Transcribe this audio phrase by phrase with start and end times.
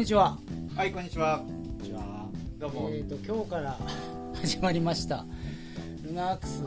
[0.00, 0.38] にちは。
[0.74, 1.40] はい、こんにちは。
[1.40, 2.26] こんにちは。
[2.58, 2.88] どうも。
[2.90, 3.76] えっ、と今日から
[4.40, 5.26] 始まりました
[6.02, 6.62] ルナークス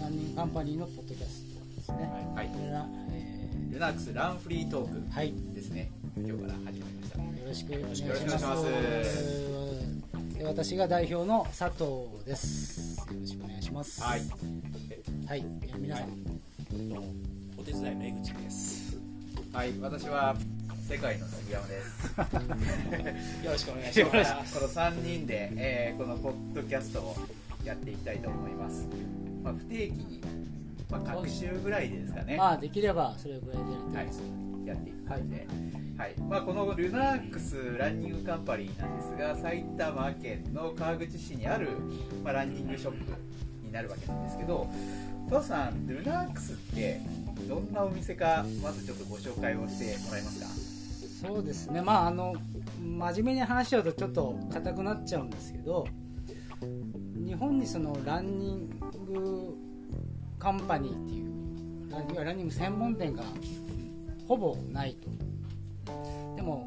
[0.00, 2.10] ランニングカンパニーのポッドキャストですね。
[2.34, 5.30] はいこれら、えルナックスランフリートーーはい。
[5.30, 5.92] クですね。
[6.16, 7.18] 今日から始まりました。
[7.18, 8.54] よろしくお願いしよろしくお願いしま。
[8.56, 12.98] ますで私が代表の佐藤です。
[12.98, 14.02] よろしくお願いします。
[14.02, 14.22] はい。
[15.26, 15.44] はい。
[15.78, 16.08] 皆さん、
[17.56, 18.96] お手伝いの江口です。
[19.52, 20.34] はい、私は
[20.92, 22.10] 世界の杉山です。
[23.46, 24.54] よろしくお願いします。
[24.54, 27.16] この3人で、えーこのポッドキャストを
[27.64, 28.86] やっていきたいと思います。
[29.42, 30.20] まあ、不定期に、
[30.90, 32.36] まあ、各週ぐらいでですかね。
[32.36, 34.20] まあできればそれぐらいでやりたはいいです。、
[34.66, 35.46] やっていく感じで、
[35.96, 41.68] はいまあ、このルナークスランニングカンパニーなんですが埼玉県の川口市にある、
[42.22, 42.98] まあ、ランニングショップ
[43.64, 44.68] になるわけなんですけど
[45.30, 47.00] 父さんルナークスって
[47.48, 50.61] どんなお店かまずちょっとご紹介をしてもらえますか？
[51.22, 51.80] そうですね。
[51.80, 52.34] まああの
[52.80, 55.86] 真面目に話しちゃうとちょっと硬くなっちゃうんですけど
[57.24, 58.70] 日本にそのランニン
[59.06, 59.54] グ
[60.38, 63.22] カンパニーっていうランニング専門店が
[64.26, 65.08] ほぼないと。
[66.36, 66.66] でも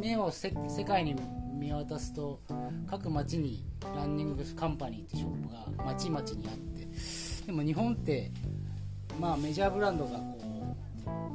[0.00, 0.52] 目を世
[0.86, 1.16] 界に
[1.58, 2.40] 見渡すと
[2.88, 3.64] 各町に
[3.96, 6.86] ランニングカンパニーってショップが町々にあって。
[7.46, 8.30] でも日本って
[9.18, 10.49] まあメジャーブランドがこう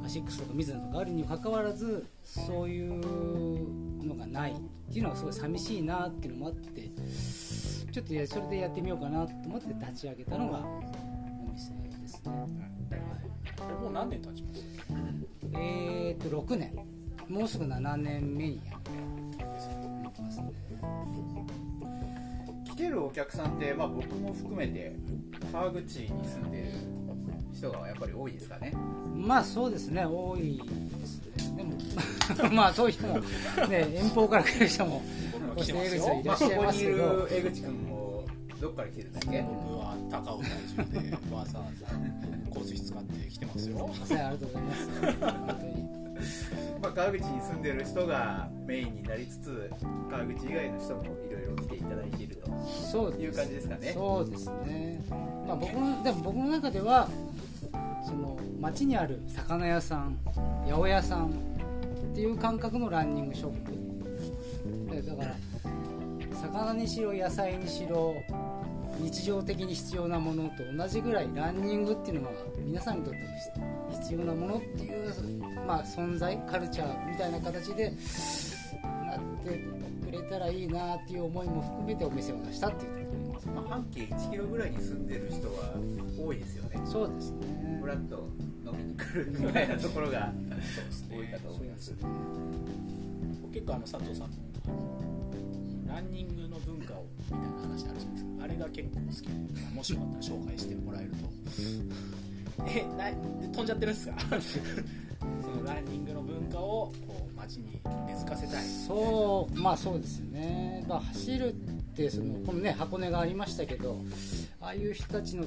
[0.06, 4.54] アシックスとかミズナとかあるにもかかわらずそういうのがないっ
[4.92, 6.88] ていうのがすごい寂しいなっていうのもあって
[7.90, 10.80] ちょっとやそれでやってみようかなと思って立ち上げたのがお
[11.52, 12.46] 店ですね、は
[13.68, 13.72] い。
[13.82, 14.64] もう何年経ちます？
[15.54, 16.72] えー、と6年。
[17.28, 18.90] もうすぐ7年目にやって
[20.22, 20.52] ますね。
[22.64, 24.94] 来てるお客さんって、まあ、僕も含めて
[25.50, 26.66] 川口に住んでる
[27.56, 28.72] 人がやっぱり多いですかね。
[29.14, 30.04] まあそうですね。
[30.04, 30.58] 多い
[31.00, 31.56] ですね。
[31.56, 33.18] でも まあそういう人も
[33.68, 35.00] ね遠方から来る人も
[35.54, 38.24] こうして江口さんいまあ、らっしゃいここにいますけどる江口君も
[38.60, 39.42] どっから来てるんだっけ？
[39.42, 40.50] 僕は高尾在
[40.84, 41.86] 住でわざわざ
[42.54, 43.76] 交通費使って来てますよ。
[43.78, 44.88] はいありがとうございます。
[45.00, 45.96] 本当に
[46.80, 49.70] まあ、川口に住んでる人がメインになりつつ
[50.10, 52.50] 川口以外の人もいろいろ来ていただいていると
[52.90, 53.92] そういう感じですかね。
[53.92, 55.04] そうですね、
[55.46, 57.08] まあ、僕のでも僕の中では
[58.06, 60.16] その町にある魚屋さん
[60.64, 63.86] 八百屋さんっていう感覚のランニングショップ。
[65.04, 65.36] だから
[66.40, 68.14] 魚にしろ野菜にしろ
[69.00, 73.26] 日常的に必要なものと同じぐらいランニングっていうのは皆さんにとっても
[74.00, 75.12] 必要なものっていう、
[75.66, 77.90] まあ、存在カルチャーみたいな形で
[79.04, 79.60] なって
[80.04, 85.74] くれたらいいなっていう思いも含めてお店を出したっていうところまあ、半径1キロぐらいに住んでる人は
[86.18, 86.80] 多いですよね。
[86.86, 87.78] そうですね。
[87.80, 88.28] フラッと
[88.64, 90.32] 飲みに来るみたいなところが
[91.10, 91.92] 多いかと思います。
[93.42, 94.36] 僕結構あの佐藤さんの
[95.94, 98.44] ランニングの文化をみたいな話あるじゃないですか。
[98.44, 101.16] あれが結構好きで、まあもしよかったら紹介してもらえると。
[102.68, 103.10] え、な
[103.52, 104.14] 飛んじゃってるんですか？
[105.42, 108.64] そのランニングの文化をこう街に根付かせたい。
[108.66, 111.54] そうまあそうですよね、まあ、走る
[111.96, 113.98] ってそのこのね箱根がありましたけど
[114.60, 115.46] ああいう人たちの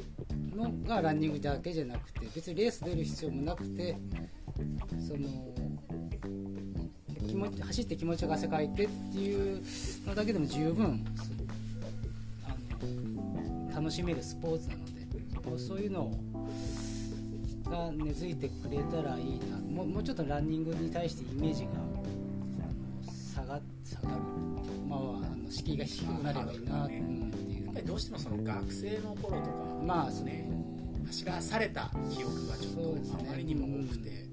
[0.55, 3.95] のがランニングだけじゃなくて別にレース出る必要もなくて
[5.07, 5.29] その
[7.27, 9.63] 気持ち走って気持ちが汗かいてっていう
[10.07, 11.05] のだけでも十分
[12.43, 16.11] あの楽しめるスポーツなのでそういうの
[17.69, 19.57] が根付いてくれたらいいな。
[19.57, 21.69] もうもうちょっとランニングに対してイメージが
[23.33, 24.21] 下が下がる、
[24.87, 27.65] まあ、敷居が低くなればいいな、うんっていう。
[27.65, 29.53] やっぱりどうしてもその学生の頃とか、
[29.85, 30.49] まあそのね、
[31.07, 34.25] 走らされた記憶がちょっとあまりにも多くて、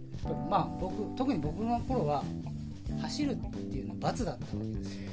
[0.51, 2.25] まあ僕特に僕の頃は
[3.03, 5.11] 走るっていうのは罰だったわけですよ。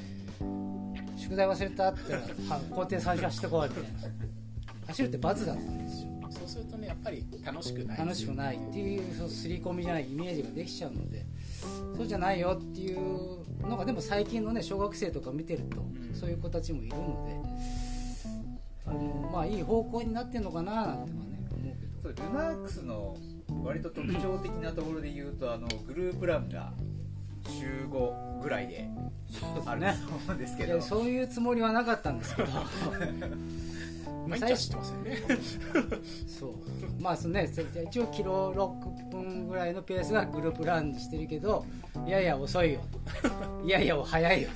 [1.18, 3.90] 宿題忘れたって言ったらは校庭最初走ってこいみたいな
[4.88, 6.10] 走るって罰だったんですよ。
[6.32, 7.98] そうするとねやっぱり楽しくない。
[7.98, 11.24] 楽しくないっていうそう刷り込みじゃないイメージができちゃうので
[11.96, 16.14] そうじゃないよっていうのがでも最近のね小学生とか見てると、ん。
[16.14, 17.70] そういう子たちもいるので
[18.86, 22.02] あのまあいい方向になってるのかななんてはね思うけど。
[22.02, 23.18] そうルナークスの
[23.64, 26.74] 割と特徴的なところで言うとあのグループランが
[27.48, 28.90] 週5ぐらいで
[29.66, 30.82] あると思うんですけど。
[30.82, 32.50] そういうつもりはなかったんですけど
[34.28, 35.18] 毎日走ってますよね
[36.40, 36.54] そう。
[37.02, 37.50] まあそのね。
[37.90, 41.66] 一応キロ6分ぐらいのペースがグループランにしてるけど
[42.06, 42.82] いやいや遅いよ。
[43.22, 44.50] といやいや早いよ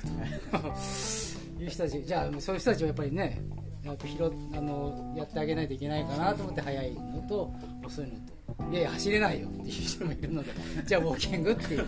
[0.50, 1.62] と。
[1.62, 3.42] いう人たちじゃあそういう人たちはやっぱりね
[3.84, 4.18] やっぱ拾っ
[4.54, 7.52] あのやってあげないといけないかなと思って早いのと
[7.84, 8.70] 遅いのと。
[8.70, 9.48] いやいや走れないよ。
[9.48, 10.50] っていう人もいるので
[10.86, 11.86] じゃあウォーキングっていう。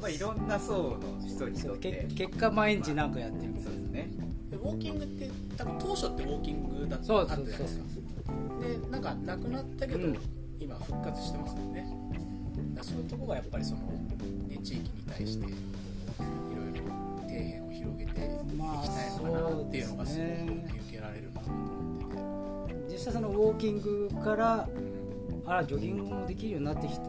[0.00, 2.06] まあ、いろんな層の人にとって。
[2.08, 4.08] け結果毎日なんかやってるみたそいうですね。
[4.12, 7.84] でウォーキングって多分当初ってウォーキングだったじゃないですか。
[8.60, 10.18] でなんかなくなったけど、うん。
[10.60, 11.86] 今復活してますよね。
[12.82, 13.80] そういうとこがやっぱりその、
[14.48, 18.14] ね、地域に対していろいろ底辺を広げてい
[18.50, 24.68] きまあたいのかなっていうのがすごく見受けられるなと思ってて、実際そのウォーキングから
[25.46, 27.02] あらジョギングもできるようになってきた。
[27.02, 27.06] あ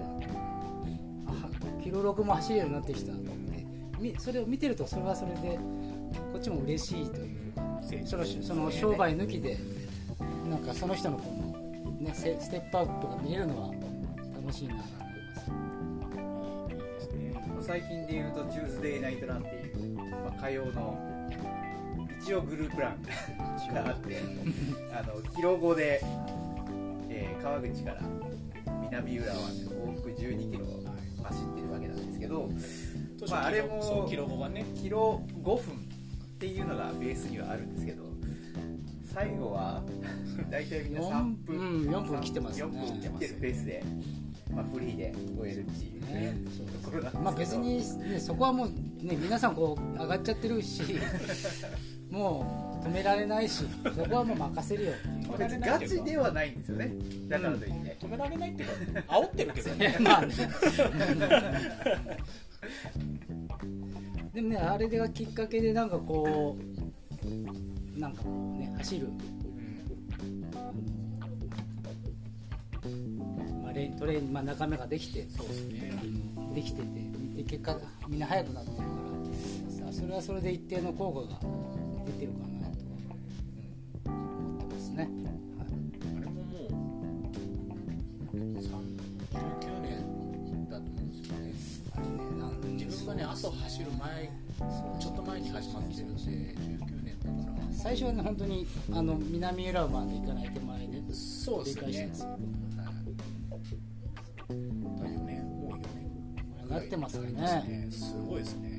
[1.84, 3.66] キロ6も走れるようになってきたと思って。
[4.00, 5.60] みそれを見てるとそれはそれで
[6.31, 7.39] こっちも嬉しいという
[8.06, 9.58] そのその商売抜きで
[10.50, 13.74] なんかその人のこの、ね、セステップアップが見れるのは
[14.36, 15.52] 楽しいなと思います。
[16.72, 21.30] いいですね最近でいうとチューズデイナイトランっていう、まあ、火曜の
[22.22, 23.02] 一応グループラン
[23.74, 24.18] があって
[24.94, 26.02] あのキロ5で、
[27.10, 28.02] えー川口から
[28.92, 30.66] 南浦和で往復12キロ
[31.24, 32.50] 走ってるわけなんですけど
[33.30, 35.90] まああれもキロ5分
[36.40, 38.04] っていうのがベースにはあるんですけど
[39.14, 39.84] 最後は
[40.50, 42.80] 大体みんな3分、うん4分切ってますよね。
[42.80, 43.84] 4分切ってるペースで、
[44.56, 46.34] まあ、フリーで終えるっていうね
[46.84, 47.20] ところなんですけど。
[47.20, 50.82] まあ別に、ね、そこはもう、ね、皆さんこう上がっちゃってるし
[52.10, 55.38] もう止められないしそこはもう任せるよっていう。
[55.38, 56.92] 別にガチではないんですよね。
[57.28, 59.98] だからといって、止められないっていうか煽ってるけどね。
[60.00, 60.34] まあね
[64.40, 69.10] でもねあれがきっかけでなんかこうなんかこうね走る、
[73.62, 75.92] まあ、レトレーニング、まあ、仲間ができてそうですね。
[76.56, 76.88] できてて
[77.36, 77.78] で結果
[78.08, 78.84] みんな速くなってるか
[79.84, 81.40] らさそれはそれで一定の効果が
[82.06, 82.80] 出てるかなと
[84.10, 85.10] 思ってますね、
[93.16, 94.30] ね朝走る前
[95.00, 97.66] ちょっと前に始まってるんで19年だから。
[97.74, 101.92] 最初はね本当にあの南浦和まで行かない手前でそうですよね。
[101.92, 102.12] 理解してるん。
[102.12, 102.38] ですよはい
[105.14, 106.70] 4年もう4年。
[106.70, 107.88] なってますね。
[107.92, 108.79] すごいですね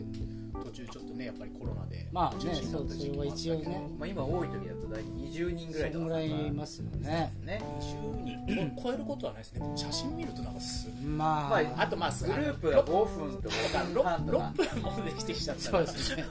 [0.64, 3.54] 途中ちょっとねやっぱりコロナでまあねそうそれは一応。
[3.60, 7.32] ねまあ、今多い時だと大体20人ぐらいそのぐらいいますよね。
[7.44, 7.62] ね。
[7.80, 8.76] 20人。
[8.82, 9.72] 超えることはないですね。
[9.76, 13.42] 写真見るとなんかすまあ、まあとまあグループが5分。
[13.42, 13.78] とだか。
[13.78, 14.02] ら5分。
[14.02, 15.62] 半とか 6, 分もできてきちゃった。
[15.62, 16.24] そからうですね。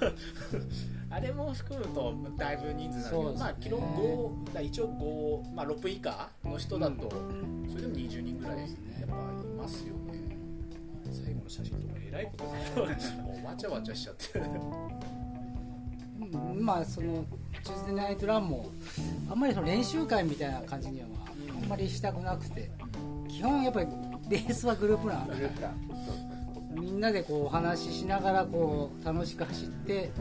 [1.12, 3.40] あれも含むとだいぶ人数なんだけど、そうですね。
[3.40, 3.78] まあキロ
[4.50, 7.10] 5だ一応5、まあ、6分以下の人だと、
[7.68, 8.68] それでも20人ぐらいやっ
[9.08, 10.29] ぱいますよね
[11.12, 14.40] 最後の写真とかえらいことにもうわちゃわちゃしちゃって
[16.20, 17.26] うんまあその
[17.64, 18.72] チューズデーナイトランも
[19.30, 22.70] あんまりその練習会みたいな感じには、まあ、あんまりしたくなくて。
[23.40, 23.88] 基本やっぱり
[24.28, 25.76] ベースはグループラングループラン
[26.74, 30.12] みんなでこうお話ししながらこう楽しく走って。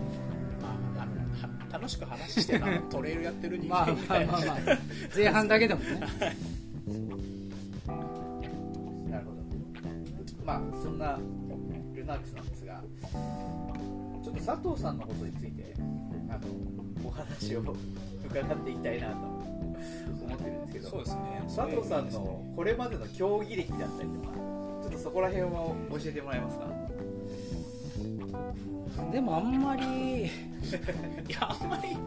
[0.62, 0.68] ま
[1.00, 4.32] ああのは楽しく話してトレイルやってる人まあ間みたいな。
[4.32, 4.78] まあまあまあ。
[5.16, 6.00] 前半だけでもね
[10.48, 11.18] まあそんな
[11.94, 12.80] ルナックスなんですが
[14.24, 15.74] ちょっと佐藤さんのことについて
[16.30, 17.60] あのお話を
[18.24, 20.88] 伺っていきたいなと思ってるんですけど。
[20.88, 21.42] そうですね。
[21.54, 26.66] 佐藤さんのこれまでの競技歴だったりとかちょっとそこら辺を教えてもらえますか？
[29.12, 29.82] でもあんまり
[30.24, 30.28] い
[31.28, 31.88] やあんまり。
[31.90, 31.98] ね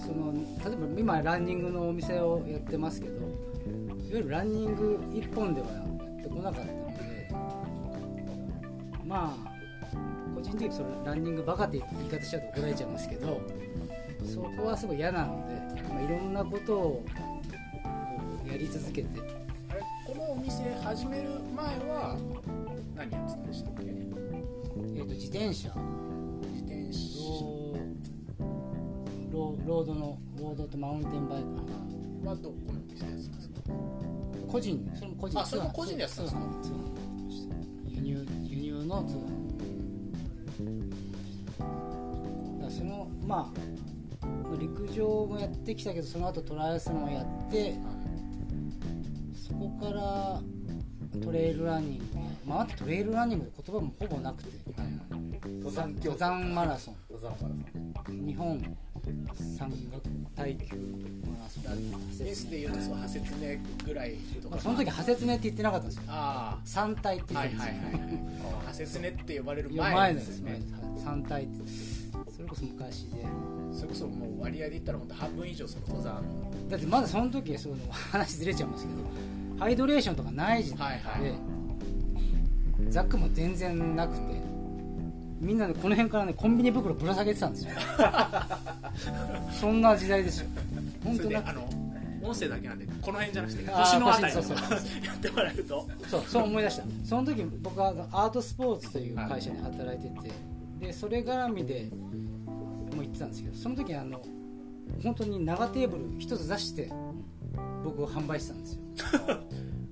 [0.00, 3.51] その例えば今ランニングのお店をやってますけど
[4.12, 7.30] いわゆるランニング一本ではやってこなかったので
[9.06, 13.40] まあ個人的にそのランニングバカって言い方しちゃうと怒られちゃいますけど
[14.26, 17.06] そこはすごい嫌なので、まあ、いろんなことを
[18.46, 19.08] やり続けて。
[19.70, 22.18] あれこのお店始める前は
[22.94, 23.84] 何やってたんでしたっけ？
[23.84, 25.72] えー、と自転車。
[26.52, 27.00] 自転車
[29.32, 32.28] ロードのロードとマウンテンバイク。
[32.28, 33.36] はどこのお店ですか？
[34.50, 36.42] 個人それも個人あそれも個人でやってたんですか？
[37.86, 39.22] 輸入輸入の通販
[42.62, 43.58] だそのまあ
[44.58, 47.74] 陸上もやってきたけどその後トライアスロンをやって
[49.34, 50.40] そこから
[51.22, 52.04] トレイルランニング。
[52.46, 54.50] まああとトレイルランニングって言葉もほぼなくて。
[55.44, 56.96] 登山競登山マラソン。
[57.10, 57.54] 登山マラ
[58.06, 58.26] ソン。
[58.26, 58.62] 日本
[59.58, 60.01] 山岳
[60.42, 60.76] 耐久
[61.24, 61.64] マラソン
[62.18, 62.66] レースでい。
[62.66, 63.62] うとその派説ね。
[63.84, 66.02] ぐらいとかまあ、その時派説ねって言ってなかったんですよ。
[66.08, 68.74] あ三体ってあ言ってたんですよ、はいはい。
[68.74, 70.14] 説ねって呼ばれる前。
[70.14, 70.60] ですね。
[71.04, 71.70] 三体って。
[72.34, 73.24] それこそ昔で。
[73.72, 76.22] それこそもう割合で言ったら本当半分以上その登山。
[76.68, 78.98] だってまだその時その話ずれちゃいますけど
[79.60, 81.32] ハイドレーションとかない時代で、はいはい。
[82.90, 84.41] ザックも全然なくて
[85.42, 87.70] みんなでこの辺からねコンビニ袋ぶら下げてたんですよ。
[89.60, 90.46] そんな時代ですよ。
[91.02, 91.68] 本当なそれであの
[92.22, 94.76] 音声だけなんでこの辺じゃなくて腰のあたり腰そうそう。
[95.04, 95.88] やってもらえると。
[96.08, 96.84] そうそう思い出した。
[97.04, 100.30] その時僕はアートスポーツという会社に働いてて、
[100.86, 101.88] でそれ絡みで
[102.94, 104.22] もう行ってたんですけどその時あの
[105.02, 106.88] 本当に長テーブル一つ出して
[107.82, 108.80] 僕を販売してたんですよ。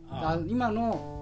[0.10, 1.19] ああ今の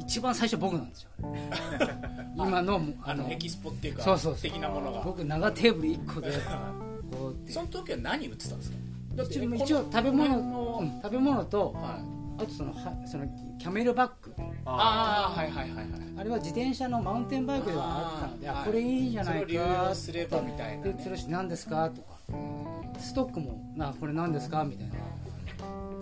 [0.00, 1.10] 一番最初僕なんですよ。
[2.36, 5.02] 今のあのエキスポっていうかそうそう的なものが。
[5.02, 6.32] 僕長テーブル1個で
[7.10, 8.76] こうその時は何売ってたんですか？
[9.24, 11.98] 一応一応食べ物の、うん食べ物とは
[12.38, 13.26] い、あとそのはその
[13.58, 14.32] キャメルバッグ。
[14.64, 15.86] ああはいはいはいはい。
[16.18, 20.92] あれは自転車のマウンテンバイクではあったのであこれいいんじゃないそれを利か用すればみたいなね。
[20.92, 22.08] でそれし何ですかとか。
[22.98, 24.92] ストックもなこれ何ですかみたいな。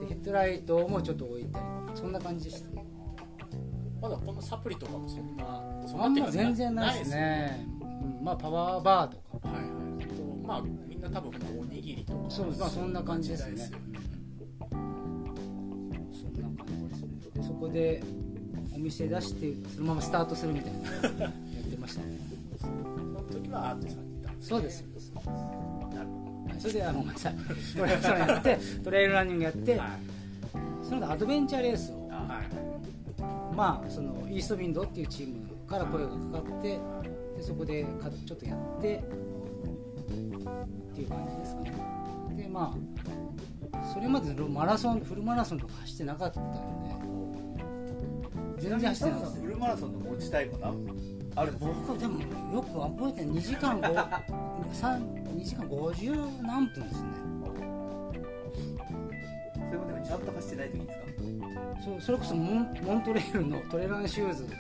[0.01, 1.65] でヘッドライトもちょっと置いたり
[1.95, 2.69] そんな感じでした
[4.01, 5.45] まだこのサプリとかもそんな
[5.87, 7.67] そんあんま全然ないですね。
[7.83, 9.49] うんまあパワーバーとか。
[9.49, 10.07] はいはい。
[10.07, 12.31] とまあみんな多分おにぎりとか。
[12.31, 13.57] そうまあそんな感じですね。
[13.57, 14.77] そん
[16.57, 17.09] な感じですね。
[17.35, 18.03] でそこで
[18.75, 21.25] お店出してそのままスタートするみたいな。
[21.25, 21.33] やっ
[21.71, 22.19] てましたね。
[22.61, 24.37] その時はアートさんにいたね。
[24.41, 24.85] そうです。
[25.15, 26.29] なるほ
[26.59, 27.35] それであのごめんなさい
[27.77, 29.91] トレそれやってトレイルランニングやって、どはい。
[30.83, 32.69] その後アドベンチャーレースをはい
[33.59, 36.79] まあそのイーストウィンドっていうチームから声がかかって
[37.37, 39.01] でそこでかちょっとやってっ
[40.95, 41.73] ていう感じですかね。
[42.37, 42.73] でま
[43.73, 46.53] あそれまでマラソンフルマラソンとか走ってなかったん
[48.57, 49.41] で全然走ってなかった。
[49.41, 50.73] フルマラソンの持ちタイムが
[51.35, 51.73] あるんですか？
[51.89, 52.21] 僕でも
[52.55, 53.93] よく覚えてる2時間5
[55.35, 57.09] 2時間50何分ですね
[59.69, 61.05] それもでもちゃんと走ってない時ですか？
[62.01, 64.49] そそれこそモンモントレールのトレランシューズ。
[64.49, 64.57] で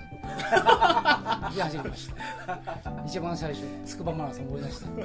[1.62, 2.16] 走りました
[3.06, 5.04] 一番最初筑波マラソン思い出した、はい、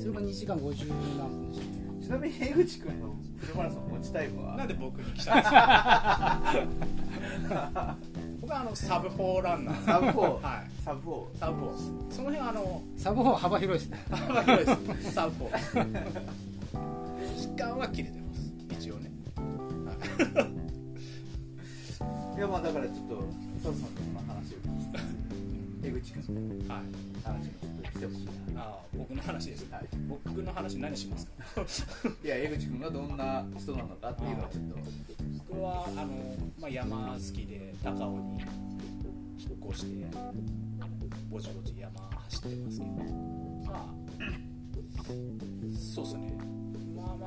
[0.00, 0.88] それが2時間50
[1.18, 1.66] 何分でした。
[1.66, 1.72] ね
[2.02, 4.56] ちなみに江口君のフルマラソン持ちタイムは？
[4.56, 6.40] なんで僕に来たんですか？
[8.40, 9.84] 僕はあのサブ4ランナー。
[9.86, 10.42] サブ4、はい。
[10.84, 14.04] サブ4サブ4その辺あのサブ4幅広いですね。
[14.10, 15.12] 幅広いです。
[15.12, 15.88] サブ4時
[17.56, 18.52] 間は切れてます。
[18.86, 19.10] 一応ね。
[22.36, 22.40] い。
[22.40, 23.16] やまあだからちょっと
[23.62, 26.84] 佐藤さんの話を聞きつつ江口君のはい
[27.22, 28.62] 話もちょっとしてほしいな。
[28.62, 29.88] ああ僕の話ですね、はい。
[30.08, 31.42] 僕の話何しますか？
[32.24, 34.76] いや江口君がどんな人なのかっていうのはちょっと。
[35.48, 38.40] 僕はあの、まあ、山好きで高尾に
[39.38, 40.06] 引っ越して
[41.30, 42.90] ぼちぼち山走ってますけど。
[43.66, 43.94] まあ
[45.78, 46.32] そうですね。
[46.32, 46.53] 今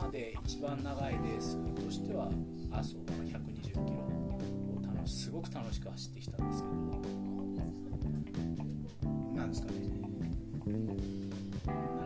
[0.02, 2.30] まで一番長いレースとしては
[2.72, 4.40] 阿蘇120キロを
[4.96, 6.76] 楽しすごく楽しく走ってきたんですけど
[9.36, 9.78] なんですかね。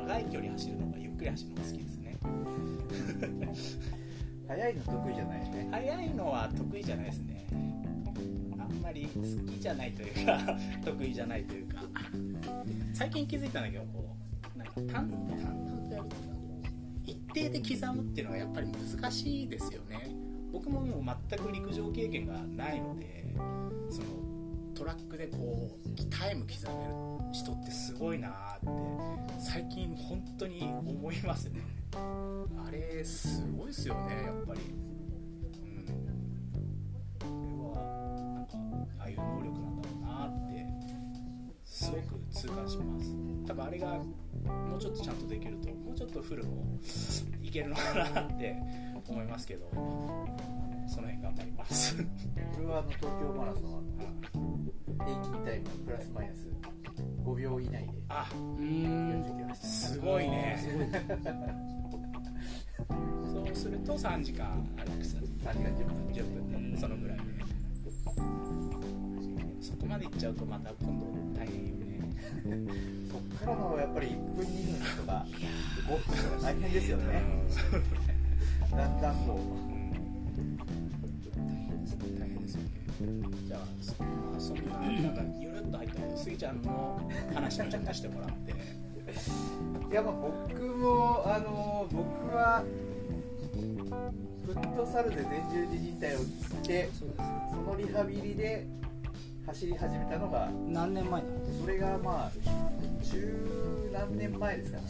[0.07, 2.17] 長い距離走るのがゆっくり走るのが好きですね。
[4.47, 7.47] 早いの得意じゃないよね速いのは得意じゃないですね
[8.59, 9.21] あんまり好
[9.51, 10.39] きじゃないというか
[10.83, 11.81] 得意じゃないというか。
[12.93, 14.15] 最近気づいたんだけどこ
[14.55, 15.80] うなんか淡々
[17.33, 20.15] 定で刻むっていうのはやっぱり難しいですよね。
[20.51, 23.33] 僕ももう全く陸上経験がないので
[23.89, 24.07] その
[24.75, 26.93] トラックでこうタイム刻める
[27.33, 28.67] 人ってすごいなーって
[29.39, 31.61] 最近本当に思いますね。
[31.93, 34.61] あれすごいですよねやっぱり。
[34.61, 34.73] う
[35.63, 35.85] ん。
[37.19, 37.85] これは
[38.35, 38.57] なんか
[38.99, 40.65] ああいう能力なんだろうなって
[41.63, 43.15] すごく痛感します。
[43.47, 43.99] 多分あれが
[44.43, 45.69] もうちょっとちゃんとできると
[46.01, 46.65] ちょっとフルも
[47.43, 48.55] いけるのかなって
[49.07, 49.69] 思いますけど
[50.87, 51.95] その辺頑張ります。
[51.95, 52.03] こ
[52.59, 53.81] れはあの東京マラソンは
[55.05, 56.49] 平均タイムプラスマイナス
[57.23, 60.57] 5秒以内であうーん40キロ走ったすごいね。
[63.31, 66.01] そうすると3時間歩くさ3時間10分。
[66.13, 66.23] 10
[66.73, 67.23] 分そのぐらいで
[69.61, 71.05] そこまでいっちゃうとまた今度
[71.37, 71.91] 大変よね。
[73.11, 75.25] そっからのやっぱり1分2分とか
[75.91, 77.23] 5分とか大変ですよね。
[78.71, 79.71] だんだんこう。
[82.19, 82.67] 大変ですよね
[83.47, 84.07] じゃあそ,、ま
[84.37, 87.01] あ、そんななんかゆるっと入ったスギちゃんの
[87.33, 88.51] 話もちょっとしてもらって。
[89.91, 92.63] いやまあ僕もあの僕は
[94.45, 97.05] フットサルで前十字靭帯を切ってそ
[97.57, 98.65] のリハビリで
[99.45, 101.23] 走り始めたのがす何年前
[101.59, 102.31] それがまあ
[103.03, 104.83] 十何年前ですかね。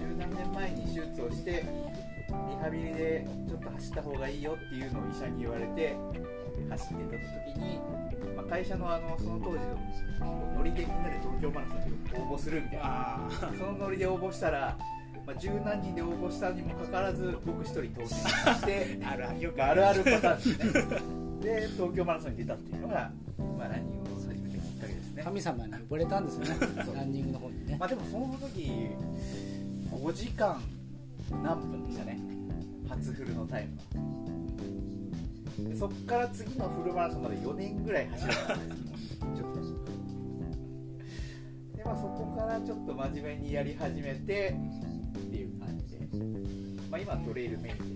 [0.00, 1.64] 十何年前に手術をして
[2.28, 5.96] リハビリでちょっと走った方がいいよっていうのを医者に言われて
[6.70, 7.78] 走ってた時に、
[8.36, 9.58] まあ、会社のあのその当時
[10.20, 12.84] のノリでみんなで東京マラソンに応募するみたいな。
[12.84, 14.76] あそのノリで応募したら、
[15.26, 19.86] まあ、十何人で応募したにもかかわらず僕一人当選して あるあるよくある。
[19.86, 21.16] あるパターンですね。
[21.42, 23.10] で東京マラソンに出たっていうのが、
[23.58, 24.05] まあ、ランニングを
[25.26, 26.56] 神様に呼ばれたんですよね。
[26.94, 27.76] ランニングの方にね。
[27.80, 28.70] まあでもその時
[29.90, 30.62] 5時間
[31.42, 32.20] 何分でしたね。
[32.88, 33.76] 初フルのタイム。
[35.64, 38.62] がでそっから次のフルマラソンまで4年ぐらい走らなかったで
[38.98, 39.60] すちょっと。
[41.76, 46.06] でまあそこからちょっと真面目にやり始めてっていう感じで。
[46.88, 47.95] まあ今はトレイルメイン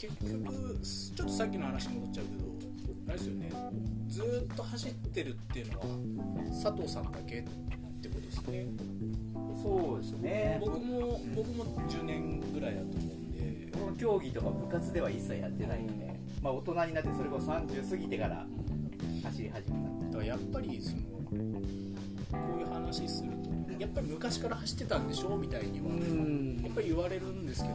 [0.00, 2.40] 結局ちょっとさっきの話に戻っちゃうけど
[3.08, 3.52] あれですよね。
[4.08, 5.84] ずーっと走ってるっていうのは
[6.62, 7.42] 佐藤さんだけっ
[8.00, 8.66] てことですね。
[9.62, 10.58] そうですね。
[10.58, 13.78] 僕も僕も10年ぐらいだと思うんで。
[13.78, 18.46] この競技とか部活では一切やってないんで、まあ、大人になってそれこそ30過ぎてから
[19.24, 21.02] 走り始めただからやっぱりその
[22.30, 26.60] こういう話するとやっぱり昔から走ってたんでしょみたいにはうん。
[26.62, 27.74] やっぱり言われるんですけど、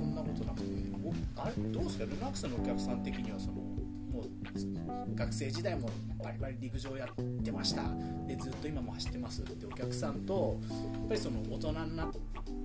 [0.00, 0.66] そんなことなくて
[1.04, 1.52] おあれ？
[1.72, 2.04] どうですか？
[2.04, 5.88] ルナックスのお客さん的にはそのもう学生時代も
[6.22, 7.82] バリバリ陸上やってました
[8.26, 12.08] でずっと今も走ってますってお客さんとやっぱりその大人になっ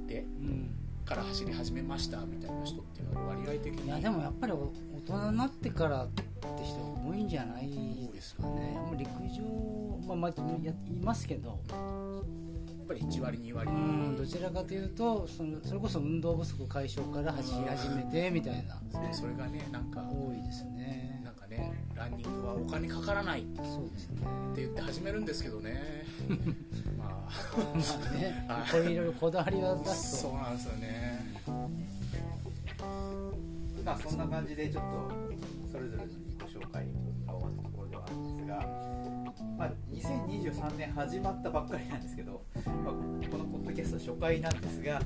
[0.07, 0.69] てうん
[1.05, 3.85] から走り始めましたみたいな人っていうのは割合的に。
[3.85, 4.71] いやでもやっぱり大
[5.05, 6.75] 人になってからって人
[7.07, 7.69] 多いんじゃない
[8.11, 8.75] ですかね。
[8.75, 10.31] あんま陸上、まあ、まあ
[10.63, 11.59] やいますけど
[12.87, 13.71] ぱり1割2割。
[13.71, 18.79] うんどちらかというとそのそれこそ運動不足解消から走り始めてみたいな。
[19.11, 21.21] それがねなんか多いですね。
[21.23, 24.27] なんかねランニングはお金かからないってそうですね。
[24.55, 26.05] 言って始めるんですけどね。
[26.97, 27.57] まあ。
[27.57, 28.45] まあね。
[28.47, 28.71] はい。
[28.71, 30.29] これいろいろこだわりを出すと。
[30.29, 31.35] そうなんですよね。
[33.83, 35.11] まあそんな感じでちょっと
[35.71, 36.85] それぞれの自己紹介
[39.57, 42.93] まあ、2023年始まったばっかりなんですけど、まあ、
[43.29, 45.01] このポッドキャスト初回なんですが、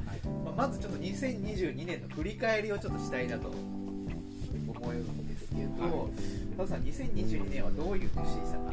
[0.45, 6.11] まあ、まずちょっと2022年の振り返りをちょっとしたいなと思うんですけど、はい。
[6.57, 8.71] 佐藤さん2022年はどういう年でしたか、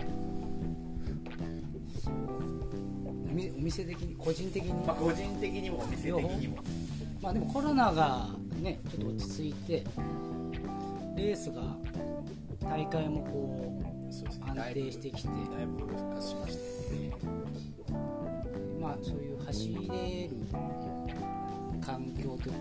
[3.58, 6.58] お店的に個人的に、まあ、個人的にもお店的にも。
[7.22, 8.28] まあでもコロナが
[8.62, 9.82] ねちょっと落ち着いて
[11.16, 11.62] レースが
[12.60, 15.28] 大会もこそう安定してきて。
[15.28, 16.60] だいぶ復活しました。
[16.92, 17.10] ね
[18.76, 20.36] うまあそういう走れる
[21.84, 22.54] 環境という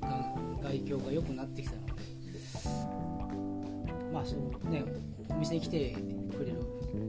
[0.00, 1.92] かが外境が良くなってきたので
[4.12, 4.84] まあそうね
[5.28, 5.96] お店に来て
[6.36, 6.58] くれる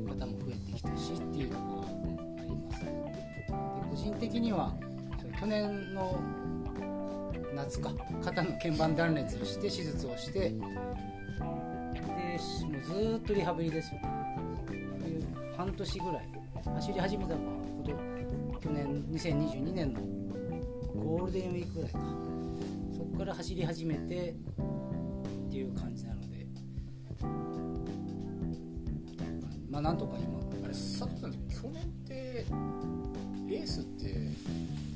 [0.08, 2.84] 方も増えてきたしっていうところはあります。
[2.84, 2.92] ね
[3.48, 3.54] で
[3.90, 4.74] 個人的には
[5.40, 6.20] 去年の
[7.56, 7.92] 夏か
[8.24, 10.54] 肩の腱板断裂をして手術をしてで
[12.34, 12.42] もう
[12.82, 14.02] ずーっとリハビリですよ。
[14.02, 14.08] で
[15.56, 16.28] 半年ぐらい。
[16.64, 17.92] 走り始めたのがほど
[18.60, 20.00] 去年2022年の
[20.96, 22.00] ゴールデンウィークぐらいか。
[22.96, 24.36] そこから走り始めてっ
[25.52, 26.48] ていう感じなので。
[29.70, 32.46] まあなんとか今あれ佐藤さんって去年って
[33.50, 34.32] レースって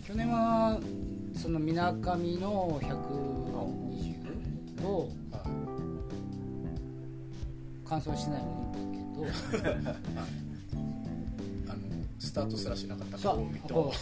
[0.07, 0.79] 去年は
[1.35, 5.11] そのみなかみの120と
[7.87, 8.83] あ完走してないのだけ
[9.63, 9.67] ど
[11.71, 11.79] あの
[12.19, 13.39] スタートすらしなかったそう。
[13.45, 13.93] 見ことう。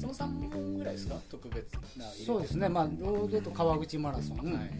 [0.00, 1.16] その3本ぐらいですか？
[1.30, 2.68] 特別なそうですね。
[2.68, 4.38] まあロードと川口マラソン。
[4.38, 4.70] はい。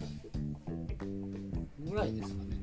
[1.91, 2.55] ぐらいですかね。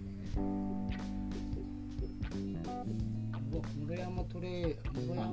[3.88, 5.24] 室山トレイ室山。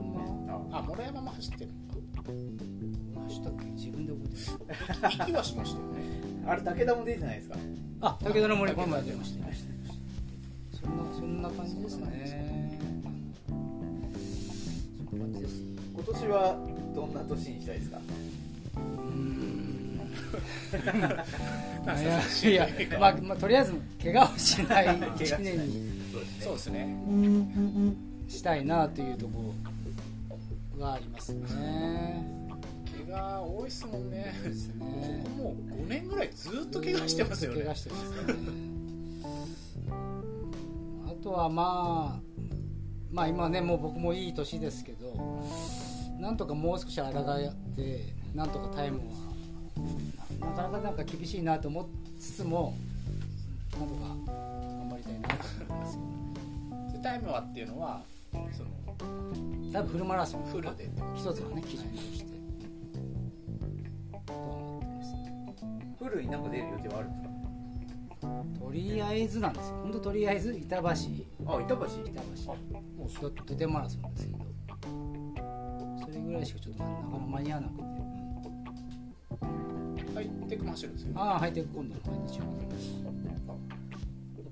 [0.72, 1.70] あ村山も走ってる
[3.26, 3.64] 走ったっけ？
[3.70, 4.42] 自分で覚えてる
[5.24, 5.97] 息はしましたよね
[6.48, 7.56] あれ武田も出てないですか？
[8.00, 9.44] あ武田の森この前出ました。
[10.80, 12.80] そんなそんな感じですね。
[15.10, 15.54] そんな感じです。
[15.94, 16.56] 今年は
[16.94, 17.98] どんな年にしたいですか？
[18.76, 18.82] うー
[19.12, 20.00] ん。
[22.50, 26.44] い やいや、まあまあ、とりあえず怪我をしない 1年にそうですね。
[26.44, 27.94] そうですね。
[28.28, 29.54] したいなというとこ
[30.78, 32.37] ろがありますね
[33.08, 34.16] 怪我多いっすもんね。
[34.16, 34.32] ね
[35.24, 37.60] ここもう5年ぐらいずっと怪我してますよね。
[37.60, 38.04] 怪我してます。
[38.04, 38.34] よね
[41.06, 42.20] あとはまあ
[43.10, 45.42] まあ今ねもう僕もいい年ですけど
[46.20, 47.14] なんとかもう少し抗っ
[47.76, 49.04] てなんとかタイムは
[50.40, 52.76] ななかなかなんか厳しいなと思いつつも
[53.78, 55.02] なんとか頑張り
[57.02, 58.70] 回目はっていうのはその
[59.72, 62.37] 多分フルマラソンフルで一つのね基準として
[66.28, 67.28] になんか出る予定はあるんですか
[68.60, 69.76] とりあえずなんですよ。
[69.82, 70.82] 本当とりあえず板橋。
[70.82, 71.06] あ板橋？
[71.56, 71.76] 板橋。
[71.76, 74.38] もうドドテマラソンですけど。
[76.04, 77.82] それぐらいしかちょっとなかなか間に合わなくて。
[80.14, 81.14] ハイテクも走るんですよね。
[81.16, 82.40] ああハイテク今度の毎日。
[82.40, 82.46] は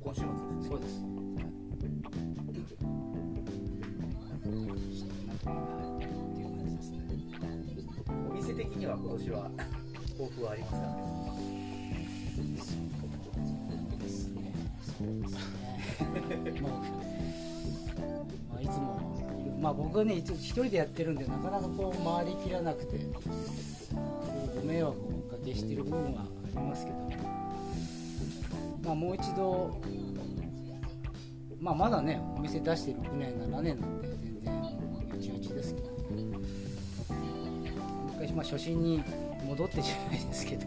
[0.03, 0.69] 今週末ですね。
[0.69, 1.05] そうです。
[8.31, 9.51] お店的には今年は
[10.17, 10.79] 抱負はありますか？
[10.79, 11.16] そ
[15.01, 15.21] もう
[18.51, 22.99] まあ、いつも、まあ、僕はね一人でやってるんでなかなかこう回りきらなくて
[24.55, 26.23] ご迷惑をおかけしてる部分は
[26.57, 26.99] ありますけど、
[28.85, 29.79] まあ、もう一度、
[31.61, 34.71] まあ、まだねお店出して6年7年なんで全然よ
[35.21, 35.95] ちよちですけども
[38.13, 39.05] う一回、まあ、初心に
[39.47, 40.65] 戻ってじゃないですけど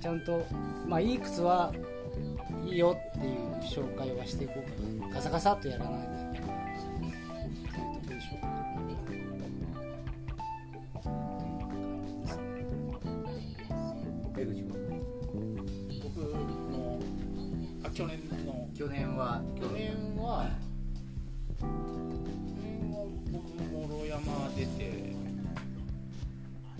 [0.00, 0.46] ちゃんと、
[0.86, 1.72] まあ、いい靴は
[2.70, 8.48] いいよっていう紹介はしていこうかなガサガサっとやらないでっていうとこでしょうか
[14.38, 14.66] 江口君
[16.04, 16.20] 僕
[16.70, 17.00] の
[17.84, 20.46] あ去年の去年は去年は
[21.58, 25.12] 去年は僕も諸山出て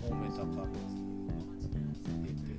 [0.08, 0.46] 大目高
[2.22, 2.50] 出て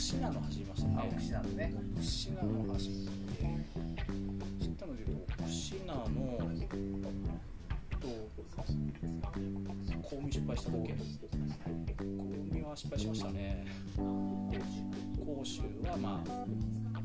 [0.00, 3.44] シナの走りましたねあ奥市なのねボクシナの走って
[4.60, 6.08] 知ったので言うとボクシナの
[8.00, 8.08] と
[10.02, 10.96] 公務失敗しただけ公
[12.48, 16.28] 務は失敗しましたね講習はまあ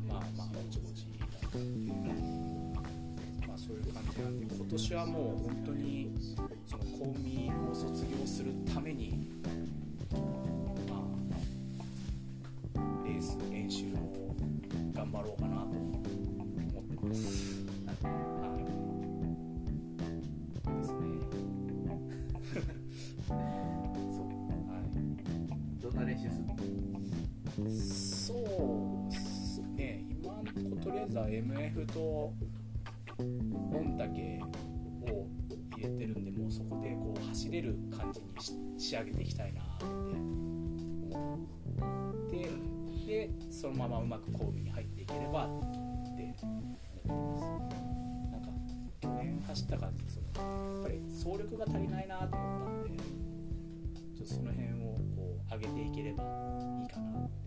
[0.08, 1.06] まあまあぼちぼち
[3.46, 6.10] まあそういう感じなんで今年はもう本当に
[6.66, 8.75] その公務を卒業するた
[15.12, 15.40] 頑張ろう。
[15.40, 16.08] かなと思って
[17.06, 17.20] ます。
[17.92, 18.10] は
[18.52, 18.64] い
[20.66, 20.98] ですね。
[23.28, 24.24] そう。
[24.66, 24.70] は
[25.80, 26.50] どんな練習するの。
[27.70, 28.34] そ
[29.08, 29.12] う。
[29.12, 30.04] ですね。
[30.10, 32.34] 今のところとりあえずは MF と御
[33.96, 34.40] 嶽
[35.02, 35.26] を
[35.76, 36.50] 入れてるんで、もう。
[36.50, 37.20] そこでこう。
[37.28, 41.38] 走れる感じに仕上げていきたいなって思
[42.28, 42.50] って、
[43.06, 44.06] でそのままう。
[44.06, 45.96] まくコールに入っていければって。
[47.08, 48.32] 思ってます。
[48.32, 48.48] なんか
[49.00, 53.02] 去年走った感じでそのやっぱり走力が足りないなと思ったんで
[54.16, 57.46] ちょっとその辺をこう上げていければいいかなって。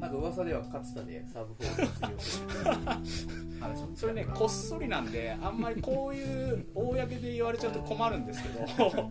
[0.00, 2.92] なんか噂では勝田で sub four るような
[3.66, 9.10] 話もそれねこっそりなんであんまりこういう公で言われちゃうと困るんですけど。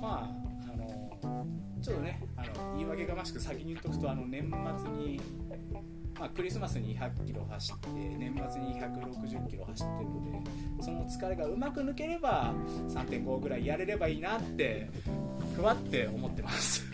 [0.00, 1.46] まああの
[1.82, 5.20] ちょっとねあの言い訳がましく先に言っとくとあの年末に、
[6.18, 10.42] まあ、クリスマスに100キロ走って年末に160キロ走ってるの
[10.78, 12.54] でその疲れがうまく抜ければ
[12.88, 14.88] 3.5ぐらいやれればいいなって
[15.54, 16.84] ふわって思ってます。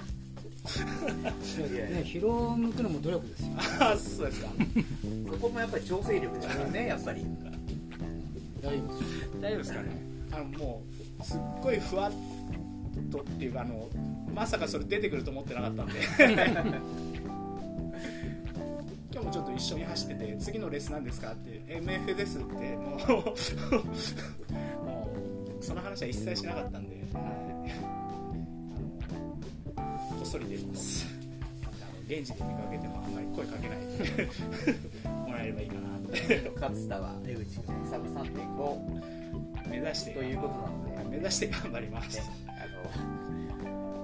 [0.63, 3.49] ね、疲労を抜くのも努力ですよ。
[3.81, 4.49] あそうですか。
[5.33, 7.27] そこもやっぱり調整力ですからねやっぱり。
[8.63, 9.41] 大丈夫です。
[9.41, 9.89] 大丈夫ですかね。
[10.33, 10.83] あのも
[11.21, 12.13] うすっごいふわっ
[13.11, 13.89] とっていうかあの
[14.35, 15.93] まさかそれ出てくると思ってなかったんで
[19.23, 22.99] もちょっと一緒に走ってて次のレースなんですかって MF ですってもう
[24.85, 25.13] も
[25.61, 27.73] うその話は一切しなかったんで、はい、
[29.77, 31.07] あのこっそり出てます。
[32.09, 34.29] レンジで見かけてもあんまり声かけないで
[35.07, 36.51] もらえればいいかなって。
[36.61, 40.93] 勝田は江口君サブ3.5目指してということなので。
[41.13, 42.17] 目指して頑張ります。
[42.17, 43.52] ねあ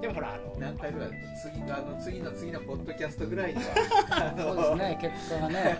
[0.00, 1.11] でもほらあのの何回ぐらい
[1.42, 3.62] 次あの次の次のポッドキャストぐらいには
[4.11, 5.78] あそうですね結果がね。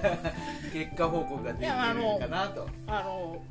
[0.73, 2.69] 結果報告ができるかなと。
[2.87, 3.43] あの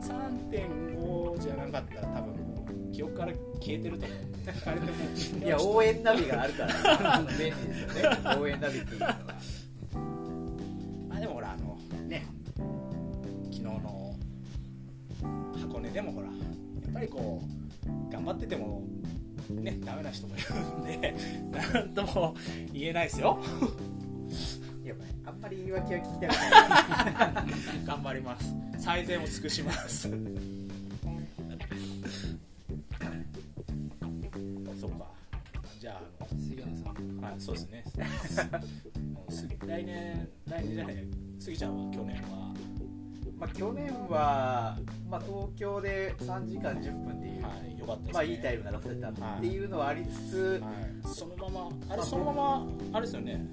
[0.00, 4.18] 3.5じゃなかったら多分もう記憶から消えてると思う。
[4.66, 8.18] あれでもいや応援ナビがあるから便利ですよね。
[8.40, 9.16] 応援ナビっていうのは
[11.08, 11.76] まあでもほらあの
[12.08, 12.26] ね。
[13.52, 14.14] 昨日の
[15.60, 16.32] 箱根でもほらや
[16.88, 18.79] っぱりこう頑張ってても
[20.10, 21.14] な人もいるんで
[21.72, 22.36] なんとも
[22.72, 23.38] 言えないですよ。
[24.84, 24.94] いや
[25.24, 27.86] あんまり言い訳は聞きたくない。
[27.86, 28.54] 頑張ります。
[28.78, 30.08] 最善を尽くします。
[35.80, 37.20] じゃああ杉野さん。
[37.20, 37.84] の、はい、そうですね。
[39.14, 40.96] もうす来年来年じゃない
[41.38, 42.54] 杉ちゃんは去年は
[43.40, 48.12] まあ、去年は、まあ、東京で3時間10分っていう、はいよかったね。
[48.12, 53.46] まあ、いいタイムが出せたっていうのはありつつ、はい、そのままあれそのままあれですよね。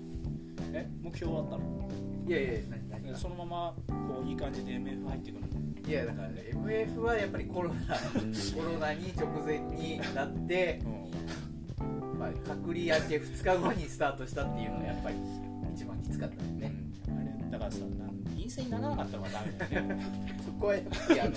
[0.73, 1.89] え目標はあったの？
[2.27, 3.17] いやいや何何が？
[3.17, 5.47] そのままこういい感じで MF 入っていくの？
[5.87, 10.81] いやだから、ね、MF はやっぱりコロナコロナに直前になって、
[12.19, 15.15] まあ、隔離明け2日後にスタートしたっていうのがやっぱり
[15.73, 16.59] 一番きつかったん。
[16.59, 16.75] でね、
[17.07, 20.01] あれだからさなん陰性にならなかったのがダメだよね
[20.45, 21.31] そこはやっぱりあの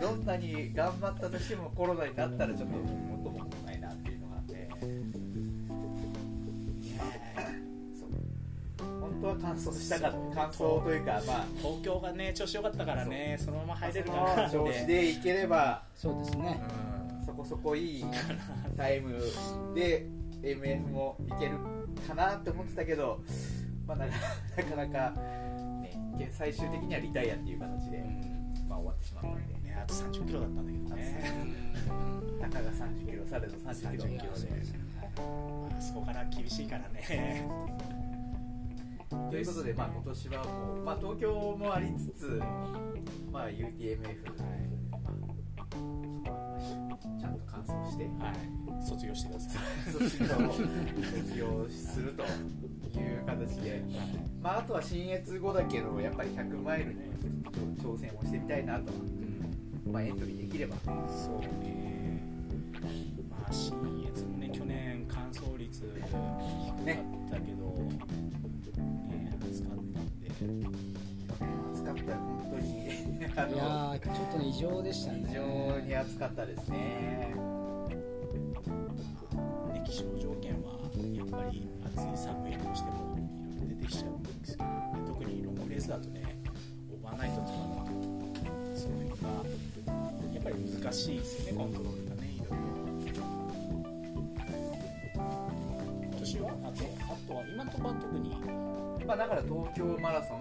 [0.00, 4.86] どんなに頑張ったとしてもコロナになったらちょっと元も子もないなっていうのがあってそ
[8.06, 8.08] う
[9.00, 16.62] 本当は乾燥したかった乾燥というかまあ東京がね調子良かったからねそのまま入れるかそなの調子でいければそうですね
[17.26, 18.04] そこそこいい
[18.76, 19.20] タイム
[19.74, 20.06] で
[20.42, 21.52] MF もいける
[22.08, 23.20] かなって思ってたけど、
[23.86, 24.12] まあ、なか
[24.76, 25.14] なか
[26.22, 28.04] なか、ね、最終的にはリタイアっていう形で、
[28.68, 31.72] まあ、終わってしまったので、ねあと3 0キロだったんだけどね。
[32.40, 34.82] たかが30キロされど30キロ30キロで。
[35.70, 37.46] まあそこから厳しいからね。
[39.30, 42.42] ということで、まあ、今年はもう、まあ、東京もありつつ、
[43.30, 44.12] まあ、UTMF、は
[47.20, 48.04] ちゃんと完走して。
[48.18, 48.62] はい。
[48.84, 49.92] 卒業してください。
[49.92, 52.22] 卒業卒業すると
[52.98, 53.82] いう形で、
[54.42, 57.00] まあ、あとは新越後だけどやっぱり100マイルに
[57.80, 58.86] 挑戦をしてみたいなと。
[58.86, 58.92] は、
[59.92, 60.76] まあ、エントリーできれば。
[60.84, 62.22] そうね。
[63.30, 63.74] まあ新
[64.08, 67.64] 越もね去年完走率低かったけど
[69.14, 70.91] ね暑かったんで
[71.94, 72.88] 暑かった本当に。
[73.36, 75.24] あいやーちょっとね異常でしたね。
[75.28, 75.42] 非常
[75.80, 76.76] に暑かったですね。
[76.76, 77.34] ね
[79.86, 80.72] 気象条件は
[81.14, 83.20] やっぱり暑い寒いどうしてもい
[83.60, 84.70] ろいろ出てきちゃうんですけど、ね、
[85.06, 86.22] 特にロングレースだとね
[86.90, 87.52] オーバーナイトとかが
[88.74, 89.22] そういうのが
[90.34, 92.56] やっぱり難しいですよねコントロールがねいろいろ。
[96.04, 98.30] 今年はあとあとは今のところは特に
[99.06, 100.40] まあ、だから東京マラソン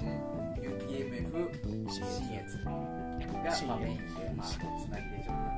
[0.61, 2.03] UTMF 新
[2.35, 2.71] 越が、
[3.67, 4.03] まあ、メインで、
[4.37, 4.65] まあ、つな
[5.01, 5.57] ぎでちょっとなんか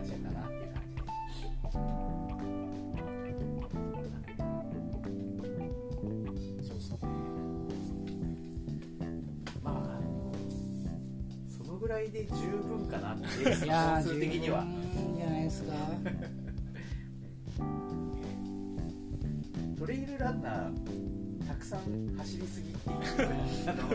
[0.00, 1.74] 走るかなっていう感じで
[6.62, 6.98] そうですね
[9.62, 10.00] まあ
[11.48, 12.34] そのぐらいで十
[12.68, 13.24] 分かなって
[13.64, 14.64] いやー本数的には。
[14.64, 15.72] 十分じゃないですか。
[19.78, 20.90] トレイルランナーた
[21.64, 22.96] くさん走りすぎっていう
[23.70, 23.88] あの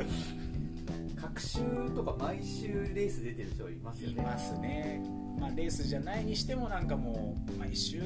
[1.22, 1.60] 各週
[1.96, 4.16] とか毎週レース出てる人いますよね。
[4.16, 5.02] いますね、
[5.40, 8.02] まあ、レースじゃないにしてもなんかもう毎週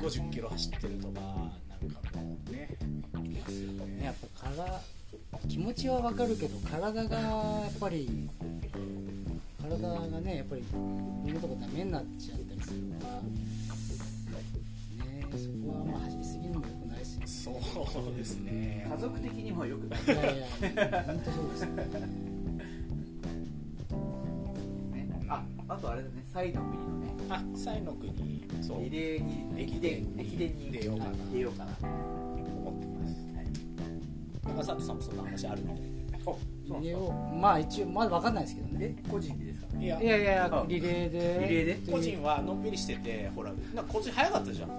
[0.00, 2.68] 50キロ走ってるとかなんかもうね。
[3.24, 4.04] いますよね。
[4.04, 4.80] やっぱ体
[5.48, 8.28] 気持ちはわかるけど体がやっぱり
[9.60, 12.39] 体がねやっぱりいろんなとこダメになっちゃっ
[17.92, 18.86] そうですね。
[18.90, 19.88] 家族的にもよく。
[19.88, 21.66] ないいやいや本当そうです。
[21.66, 21.78] ね。
[25.28, 27.12] ああとあれだねサイの国のね。
[27.28, 28.82] あサイの国そう。
[28.84, 31.10] リレーに駅伝駅伝に出ようかな。
[31.32, 31.70] 出ようかな。
[31.82, 33.10] 思ってます、
[34.44, 36.96] なんか佐藤さんもそんな話あるみたいで
[37.40, 38.94] まあ一応まだわかんないですけどね。
[39.04, 39.66] え個人でですか？
[39.80, 40.00] いや。
[40.00, 41.46] いやいやあリレーで。
[41.48, 41.92] リレーで？
[41.92, 44.68] 個人はのんびりしててほらなんか個人早かったじゃん。
[44.68, 44.74] だ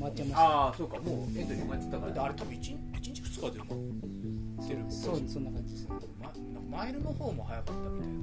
[0.00, 2.12] 回っちゃいましたああそうかもうエントリー埋まってたから。
[2.12, 3.64] ってあれ多分 1, 1日2日で埋
[4.58, 6.38] まってるそうそんな感じですま、なんか
[6.70, 8.14] マイルの方も早かったみたいな。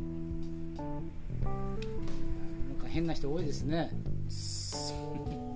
[2.75, 3.77] んか変な人多いですね。
[3.77, 3.87] な
[4.29, 4.93] そ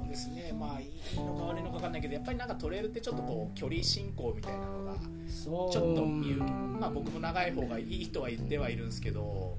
[0.05, 0.53] うですね。
[0.59, 6.41] まあいいのか悪いのか分かんないけどやっぱりなんかトレイルってちょっとこう距離進行みたいなのがちょっと見る。
[6.41, 9.57] まあ僕も長い方がいいとは言ってはいるんですけど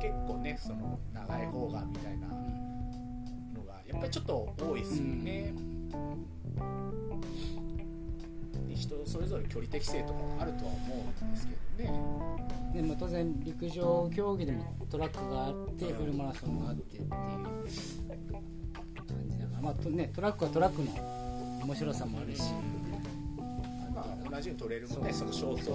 [0.00, 5.52] 結構ねその長い方がみたいなのがやっぱりちょっと多いですよね、で
[8.74, 12.00] 人それぞれ距離適正とかはあるとは思うんですけどね。
[12.74, 17.18] でも当然陸上競技でもトラックがあってフルマラソンがあってっていう感
[17.68, 20.90] じだから、まあとね、トラックはトラックの
[21.64, 22.42] 面白さもあるし。
[23.94, 25.72] まあ同じようにトレイルもねそのショーそト。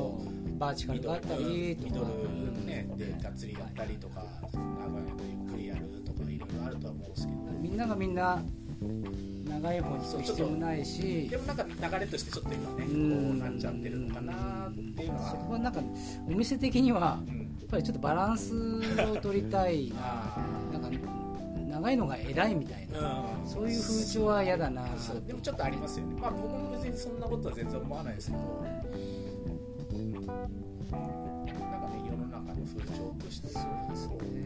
[0.55, 1.89] うバーチカルがあったりとか。
[1.89, 4.23] ミドルねでがっつりやったりとか
[4.53, 4.99] 長いの
[5.47, 7.39] ゆっくりやるとかいろいろあるとは思うんですけど。
[7.61, 8.41] みんながみんな
[9.47, 11.27] 長い方に行く必要もないし。
[11.29, 13.31] でもなんか流れとしてちょっと今ねこうん。
[13.31, 14.33] うなっちゃってるのかな
[14.69, 15.29] っていうのは。
[15.31, 15.81] そこはなんか
[16.27, 19.95] お店的にはうんやっぱりちょっとバランスを取りたいな。
[20.01, 20.37] あ
[20.73, 20.89] なんか
[21.69, 23.49] 長いのが偉いみたいな、うん。
[23.49, 24.83] そういう風潮は嫌だな。
[25.27, 26.15] でもちょっとありますよね。
[26.19, 28.39] まあ僕も別にそんなことは全然思わないですけど。
[28.39, 28.45] な
[30.97, 34.43] んかね世の中の風潮としてそうなんかちょっと上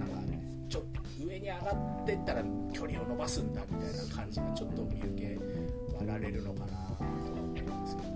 [1.50, 8.10] に上がってったら距離を伸ばすんだみたいな感じがちょっと見受けられるのかなとは思うんですけど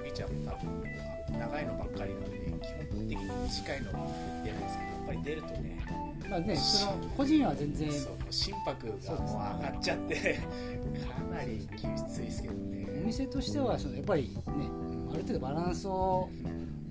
[0.00, 3.98] 過ぎちゃった長いのばっかりなんで基本的に短いのは
[4.44, 5.86] 出ないですけどやっぱり出るとね
[6.28, 7.90] まあねその個人は全然
[8.30, 12.86] 心拍がもう上がっちゃってかなりきついですけどおね。
[13.04, 14.68] 店としてはそのやっぱりね
[15.12, 16.28] ある程度バランスを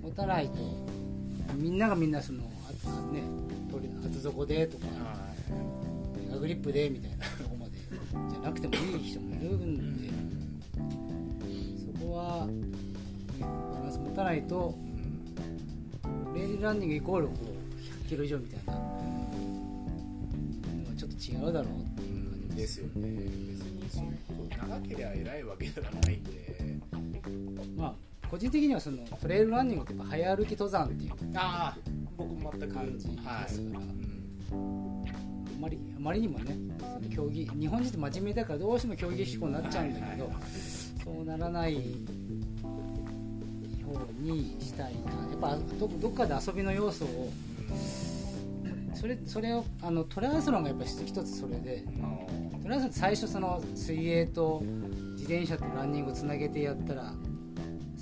[0.06, 0.54] 持たないと
[1.56, 3.24] みんながみんなそのああね
[4.06, 4.84] 厚底でとか
[6.16, 7.72] メガグリップでみたいなとこまで
[8.30, 10.08] じゃなくてもいい人もいるんで
[11.98, 12.52] そこは、ね、
[13.40, 14.76] バランス持たないと
[16.34, 17.46] レールランニングイコールこう
[18.06, 18.86] 100キロ以上みたいなのは
[20.96, 23.08] ちょっと違うだろうっていう感じでですすよね。
[23.50, 26.56] 別にその長ければ偉いわけではないんで。
[26.92, 26.95] まあ
[28.30, 31.78] 個人的にはそのトレイルランニングってやっぱ早歩き登山っていうああ
[32.16, 33.06] 僕も全く感じです。
[33.08, 33.76] から、はいうん。
[33.76, 40.32] あまりあまりにもねその競技日本人って真面目だからどうしても競技志向になっちゃうんだけど、
[41.04, 41.80] そうならない方
[44.20, 45.12] にしたいな。
[45.12, 47.30] やっぱどどっかで遊びの要素を
[48.94, 51.84] それそれをあのトライアスロンがやっぱ一つそれで
[52.62, 54.62] トライアスロンって最初その水泳と
[55.12, 57.12] 自転車とランニングをつなげてやったら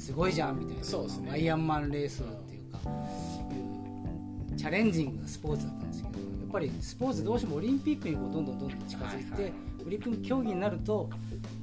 [0.05, 0.85] すごいじゃんみたいな。
[0.85, 1.31] そうですね。
[1.31, 2.79] アイアンマンレースっていうか。
[2.79, 9.53] いうチャレンジングなスポーツだったんですけどやっぱりスポーツどうしてもオリンピックにこうどんどんどんどん近づいて、はいはい。
[9.87, 11.09] オリンピック競技になると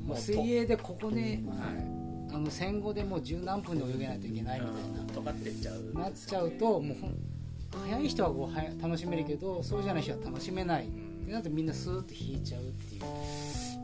[0.08, 1.34] もう水泳でここではい。
[2.34, 5.14] あの戦後でもう十何分で泳げないといけないみたいな。
[5.14, 5.94] 尖ってっちゃう。
[5.94, 6.98] なっちゃうともう
[7.78, 10.88] 早い人はこうはや楽しめるけどそうじゃない人は楽しめない。
[10.88, 13.02] ってなるとみんなスーッと引いちゃうっていう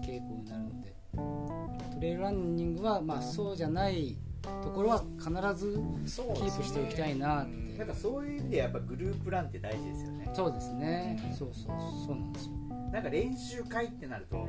[0.02, 0.98] 傾向になるので。
[1.14, 4.16] トレイルランニングはまあそうじゃない
[4.64, 7.56] ところは必ずそうキープしておきたいなってう。
[7.56, 10.32] んなんかそういう意味でやっぱグループランって大事ですよね。
[10.36, 11.36] そうですね。
[11.38, 11.66] そうそう
[12.08, 12.52] そうなんですよ。
[12.92, 14.48] なんか練習会ってなると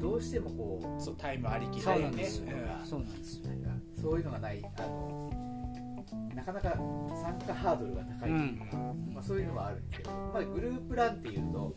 [0.00, 2.46] どうしてもこそうタイムありきそうでなんですよ。
[2.46, 2.52] ね
[2.84, 3.42] そうなんですよ。
[3.46, 5.47] うなんかそういうのがないあの
[6.34, 8.76] なかなか参加ハードルが高いというか、
[9.14, 11.74] まあ、そういうのはあるんですけど、まあ、グループランっていうと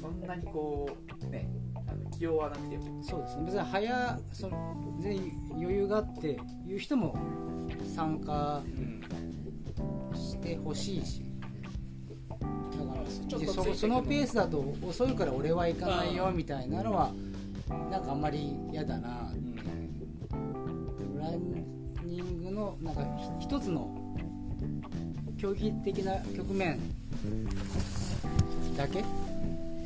[0.00, 0.88] そんなにこ
[1.22, 3.02] うねあの気負わなくても。
[3.02, 3.44] そうですね。
[3.46, 7.16] 別に早その全然余裕があっていう人も
[7.94, 9.00] 参加うん
[10.16, 11.24] してほしいし。
[12.40, 17.12] だからそそのペースだと遅いから俺は行かないよみたいなのは
[17.90, 19.32] なんかあんまり嫌だな
[21.20, 21.79] ラン
[22.10, 23.02] ニングのなんか
[23.38, 23.88] ひ一つの
[25.40, 26.78] 競技的な局面
[28.76, 29.04] だけ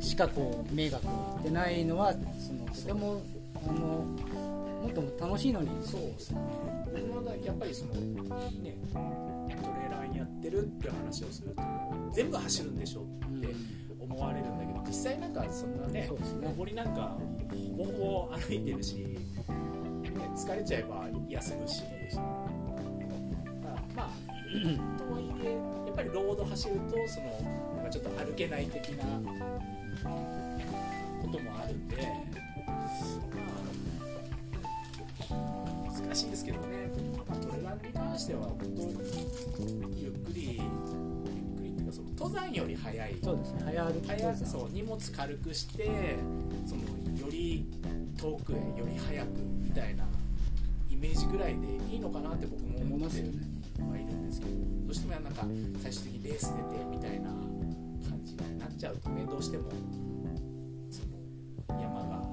[0.01, 3.21] しかこう目がこう出ないのはそのとても
[3.55, 6.39] あのもっと楽しいのにそうですね
[7.45, 11.61] やっぱりそのねトレーラーやってるっていう話をすると
[12.13, 13.03] 全部走るんでしょっ
[13.41, 13.47] て
[13.99, 16.09] 思われるんだけど実際なんかそんなねね。
[16.57, 17.17] 上りなんか
[17.77, 19.17] ほぼほぼ歩いてるし、ね、
[20.35, 21.83] 疲れちゃえば休むし。
[23.95, 24.09] まあ
[24.99, 25.53] とはいえ
[25.87, 27.27] やっぱりロード走るとその
[27.77, 29.05] なんかちょっと歩けない的な
[31.21, 31.95] こともあるんで、
[32.67, 32.73] ま
[35.29, 36.89] あ、難しいですけどね、
[37.27, 39.03] まあ、トレランに関しては本当ゆっく
[39.93, 40.61] りゆっくりっ
[41.57, 43.15] ていうかその登山より早い。
[43.23, 43.61] そうですね。
[43.63, 44.07] 早歩き。
[44.07, 46.17] 早登山そう荷物軽くして
[46.67, 46.81] その
[47.19, 47.65] より
[48.17, 49.27] 遠くへより早く
[49.63, 50.05] みたいな
[51.05, 54.53] イメージぐらいでいいのかなって僕も思ってはいるんですけど
[54.85, 55.45] どうしてもなんか
[55.81, 59.69] 最終的にレース出てみたいな感じになっちゃうとねどうしても
[60.89, 61.01] そ
[61.69, 62.25] の山が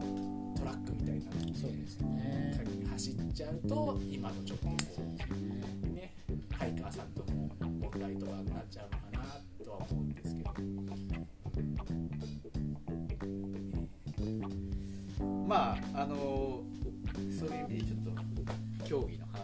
[0.56, 4.72] トラックみたいになってきてそうですね先に走っちゃうと今のちょっとこ
[5.84, 6.14] うね。
[6.58, 7.21] ハイカーさんと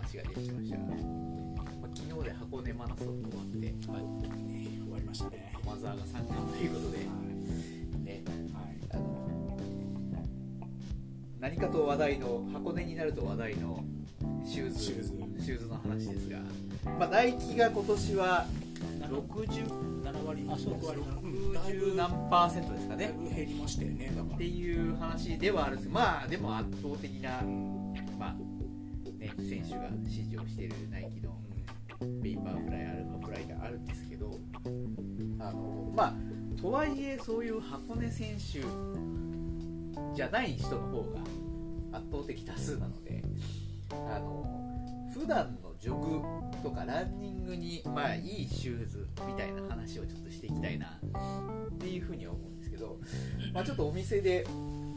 [0.08, 0.76] 話が出てきました。
[0.78, 0.94] が、ま
[1.84, 5.52] あ、昨日で箱根マラソンが終わってね、終わりましたね。
[5.62, 8.24] 駒澤が参加ということで、ね。
[8.54, 8.76] はい。
[8.90, 9.58] あの
[11.40, 13.84] 何かと話題の箱根になると話題の
[14.46, 15.18] シューズシューズ。
[15.68, 16.38] の話ですが、
[16.98, 18.46] まあ、ナイキが今年は
[19.00, 23.14] 60 7割、あそうです6割なうんだいぶ60何パーセントですかね。
[23.34, 24.12] 減りましたよね。
[24.34, 27.40] っていう話ではあるんですまあでも圧倒的な、
[28.18, 28.47] まあね、
[29.38, 31.38] 選手が支持をしているナイキの
[32.00, 34.38] ヴェイパーフライアルファフライがあるんですけど
[35.40, 38.60] あのまあとはいえそういう箱根選手
[40.14, 41.02] じゃない人の方
[41.90, 43.22] が圧倒的多数なので
[43.90, 44.44] あの
[45.12, 46.20] 普段のジョグ
[46.62, 52.98] とかランニングにまあいいシューズみたいな話をちょっとしていきたいなっていうふうに思うんですけど、
[53.52, 54.46] まあ、ちょっとお店で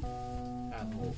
[0.04, 1.14] あの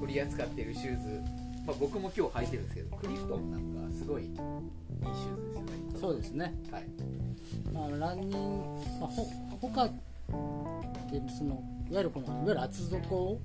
[0.00, 1.22] 取り扱っているシューズ、
[1.70, 6.00] まあ、僕も今日履いてるんですけどクリフトンなんかすごいいいシューズですよね。
[6.00, 6.84] そうですね、はい。
[7.72, 8.36] まあ、ランニング、
[9.00, 9.28] まあ、ほ
[9.60, 9.94] 他って
[11.38, 13.40] そのいわゆるこのいわゆる厚底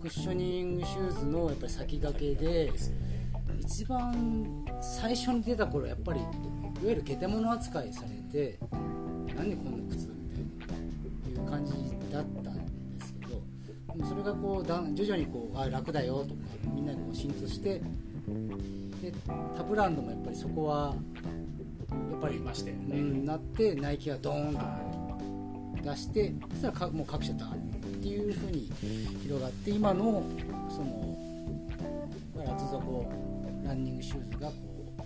[0.00, 2.72] クッショニングシューズのやっぱり先駆けで
[3.60, 6.28] 一番最初に出た頃やっぱりいわ
[6.82, 8.58] ゆるゲテモノ扱いされて
[9.34, 11.72] なんでこんな靴みたいう感じ
[12.10, 12.55] だった
[14.04, 16.40] それがこうだん徐々にこうあ楽だよとか
[16.74, 17.80] みんなにこう浸透して
[19.00, 19.12] で
[19.56, 20.94] 他ブランドもやっぱりそこは
[21.90, 24.54] やっぱりいましたよね、うん、なってナイキがドーン
[25.82, 27.56] と出してそしたらかもう各社だっ
[28.02, 28.70] ていうふうに
[29.22, 30.22] 広がって今の
[30.68, 31.16] その
[32.36, 33.06] まあ厚底
[33.64, 34.54] ランニングシューズがこ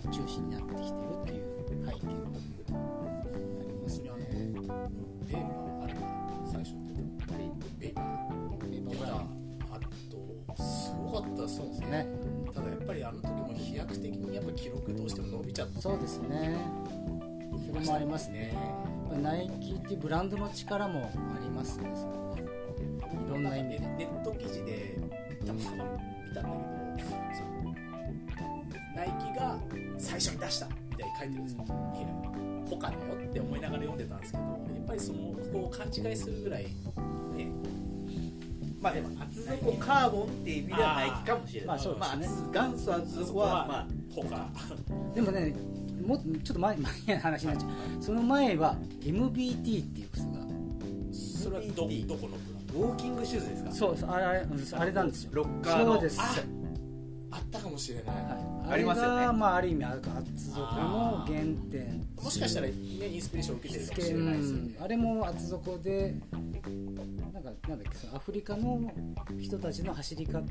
[0.05, 4.11] う中心になってきてるっていう背景がありますね
[11.11, 12.07] かったそうですね。
[12.53, 16.57] ただやっぱりあの時も飛躍的にやっぱ記録どうしても伸びちゃってそうですね。
[17.67, 18.55] それもありますね。
[19.21, 21.89] ナイキっていうブランドの力もありますね
[23.27, 23.79] いろんな意味で。
[23.79, 24.97] ネネット記事で
[25.45, 25.83] たまたま
[26.27, 26.49] 見たんだ
[26.95, 27.11] けど
[28.95, 29.59] ナイキが
[29.97, 31.65] 最初に出したみたいに書いてるんですよ。
[31.65, 31.67] い
[32.01, 32.07] や
[32.69, 32.99] 他だよ
[33.29, 34.49] って思いながら読んでたんですけどや
[34.81, 35.19] っぱりその
[35.51, 36.71] こう勘違いするぐらいね
[38.81, 41.67] まあでも厚底カーボンっていう意味ではナイキかもしれない。
[41.67, 42.25] まあそうですね。
[42.25, 44.47] 厚元祖厚底はまあ他。
[45.15, 45.55] でもね
[46.05, 48.03] もちょっと前前の話になっちゃう。
[48.03, 50.41] その前は MBT っていう靴が。
[51.13, 53.71] それはどどこのブランドウォーキングシューズですか？
[53.71, 55.29] そうそうあれあれなんですよ。
[55.33, 55.93] ロッカーの。
[55.93, 56.19] そうです。
[56.19, 56.35] あ
[57.33, 59.11] あったかもしれない、はい、ありますよね。
[59.15, 60.01] あれが、まあ、ある意味厚
[60.51, 61.39] 底の原
[61.71, 64.75] 点もしかしたら、ね、インスピレーションを受けてるかもしうれないですよね。
[64.77, 66.15] ん、あれも厚底で
[67.67, 68.91] なんだっけそのアフリカの
[69.39, 70.41] 人たちの走り方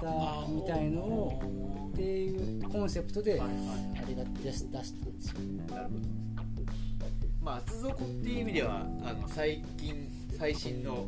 [0.49, 3.47] みたいのをっていうコンセプトであ
[4.07, 5.41] れが出したんですよ。
[5.69, 6.31] なるほど
[7.43, 11.07] まあ厚底っていう意味ではあの最近最新の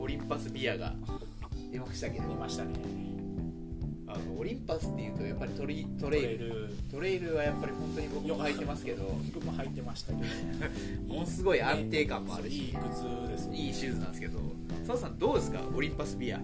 [0.00, 0.94] オリンパスビアが
[1.72, 2.28] 出ましたけど。
[2.28, 3.13] 見ましたね
[4.14, 6.74] あのオリンパスっていうとやっぱりトリトトレイル。
[6.90, 9.02] トレイルはやっぱり本当に僕も履いてますけど。
[9.34, 10.28] 僕も履いてましたけど。
[11.14, 12.56] ものすごい安定感もあるし。
[12.56, 13.56] いい靴ですね。
[13.58, 14.38] いいシューズなんですけど。
[14.86, 15.60] 澤さんどうですか？
[15.74, 16.40] オリンパスビア。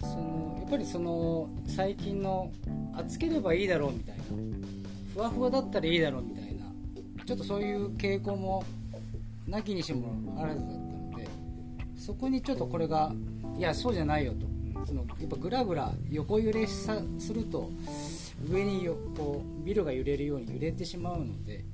[0.00, 2.50] そのやっぱりその最近の
[2.94, 4.22] 厚ければいいだろうみたいな。
[5.14, 7.24] ふわふわだったらいいだろうみたいな。
[7.24, 8.64] ちょっとそういう傾向も
[9.46, 11.28] なきにしもあらずだったので。
[11.96, 13.12] そこにちょっとこれが
[13.58, 14.46] いやそうじゃないよと
[14.86, 17.70] そのやっぱグラグラ横揺れさすると
[18.48, 21.64] 上によこうビルが揺れるように揺れてしまうので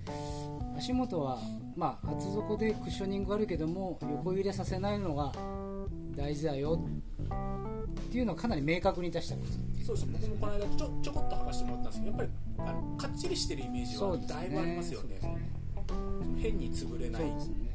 [0.78, 1.38] 足元は
[1.76, 5.32] まあ厚底でクッショニングがあるけども横揺れさせないのが
[6.16, 6.80] 大事だよ
[8.00, 15.18] っていうのをかなり明確に出した靴そうです僕もこの間ちょちょこっと履かせてもらったんですけどやっぱりあのかっちりしてるイメージはだいぶありますよね。
[15.20, 15.62] そうですね。
[16.40, 17.22] 変に潰れない。
[17.22, 17.71] ですね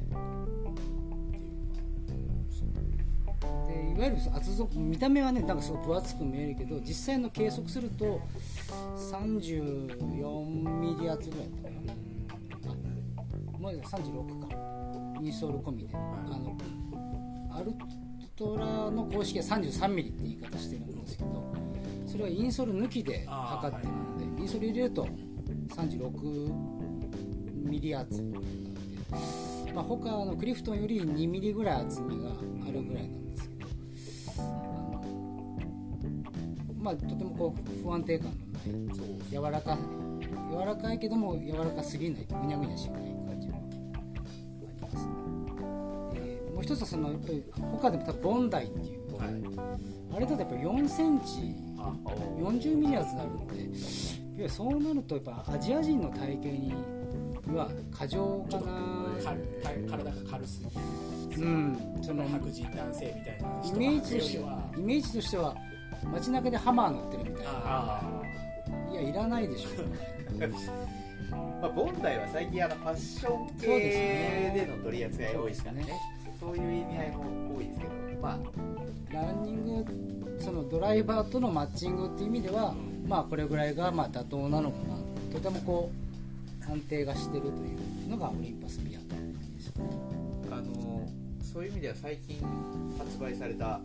[3.98, 8.22] いわゆる厚底見た目はねなんかすごい分厚く見えるけど実際の計測すると
[9.12, 10.46] 34
[10.80, 11.62] ミリ厚ぐらいだっ
[12.62, 12.76] たかな。
[13.56, 14.56] あもう36か。
[15.20, 16.56] インソール込みで、あの
[17.52, 17.74] アル
[18.36, 21.52] トラの公式は33ミリって言い方してるんですけど
[22.06, 25.08] それはインソール抜きで測ってるので、インソール入れると
[25.70, 26.54] 36
[27.68, 28.48] ミリ厚になって
[29.74, 33.27] まあ、他のクリフトンより2ミリぐらい厚みがあるぐらいなんで
[36.88, 39.78] まあとてもこう不安定感のない柔らか
[40.50, 43.58] 柔らかいけども柔らかすぎないぐにゃぐにゃしない感じも
[43.94, 44.00] あ
[44.72, 45.12] りますね、
[46.16, 49.30] えーもう一つはそのやっぱり他でも多分ボンダイっていう、はい
[50.16, 51.94] あれだとやっぱ4センチあ
[52.40, 53.64] 40ミリ厚になるんでいわ
[54.38, 56.74] ゆるそうなるとやっぱアジア人の体型に
[57.56, 59.36] は過剰かなか
[59.90, 65.56] 体が軽すぎるうんその白人男性みたいなイ人メージとしてははイメージとしては
[66.14, 67.52] 街中でハマー乗ってるみたいな。
[67.54, 68.02] あ
[68.92, 69.70] いやいらないでしょ。
[71.62, 73.68] まあ、ボンダイは最近あのファッション系
[74.56, 75.86] での取り扱いが多いですからね。
[76.40, 78.22] そういう意味合いも多いですけど。
[78.22, 78.38] まあ。
[79.14, 82.74] ランニングそのドライバーとのマッチングっていう意味では
[83.08, 84.98] まあこれぐらいがまあ妥当なのかな。
[85.34, 85.92] とてもこ
[86.62, 87.52] う安定がしてるとい
[88.06, 89.06] うのがオリンパスビアで
[89.62, 89.92] すよね。
[90.52, 91.08] あの
[91.42, 92.38] そういう意味では最近
[92.98, 93.80] 発売された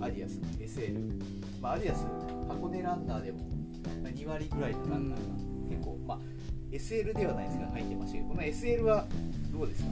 [0.00, 1.22] アディアスの SL、
[1.60, 2.04] まあ、アディアス
[2.48, 3.38] 箱根ランナーでも
[4.02, 5.24] まあ2割ぐらいのランナーが
[5.70, 6.18] 結構、まあ、
[6.72, 9.06] SL ではないですが入ってましたけどこの SL は
[9.52, 9.88] どうですか？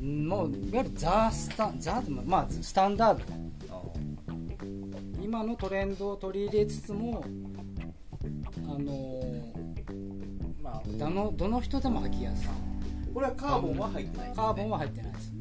[0.00, 3.24] うんもういわゆるザ・スタザまあスタンダード。
[5.22, 7.24] 今のトレンドを取り入れつつも
[8.68, 9.24] あの
[10.62, 12.48] まあどのどの人でも履きやすい。
[13.14, 15.32] これはカーボンは入ってないね、カーボンは入ってないです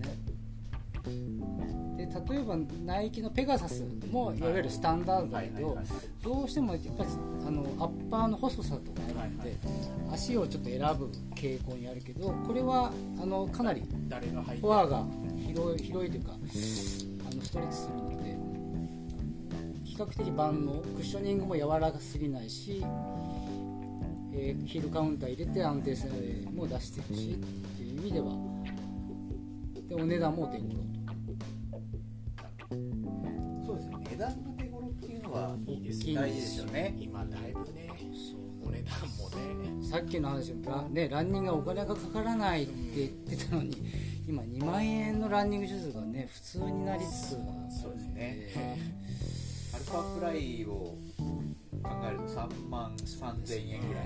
[2.30, 2.56] 例えば
[2.86, 4.42] ナイキのペガサスもい。
[4.42, 5.78] わゆるスタンダードだけど
[6.24, 7.10] どうしてもやっぱり
[7.48, 9.58] あのアッパーの細さとかあるんで
[10.12, 12.92] 足をちょっと選ぶ傾向にあるけどこれは
[13.22, 15.04] あのかなりフォアが
[15.48, 18.38] 広い広いというかあのストレッチするので
[19.84, 22.84] 比較的万能クッショニングも柔らかすぎないし、
[24.34, 26.08] えーヒールカウンター入れて安定性
[26.56, 27.36] も出してるしっ
[27.78, 28.26] ていう意味では
[29.88, 30.93] でお値段もお手頃
[35.68, 36.96] いいいです大事ですよね。
[37.00, 37.90] 今だいぶね
[38.66, 39.30] お値段も
[39.82, 39.88] ね。
[39.88, 43.10] さっきの話ラ,、ね、ランニングがお金がかからないって言っ
[43.40, 43.78] てたのに
[44.28, 47.30] 今2万円のランニングシューズがね普通になりつつ
[47.82, 48.48] そうですね。
[49.74, 50.98] アルファプライを考
[52.08, 54.04] えると3万3000円ぐらい。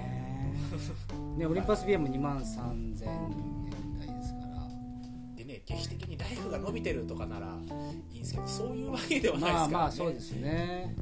[1.38, 4.68] ね、オリンパス BM も2万3000円台ですから。
[5.36, 7.48] でね劇的にライフが伸びてるとかなら
[8.12, 10.96] いいんですけどそういうわけではないですから、ね、まあまあそうですね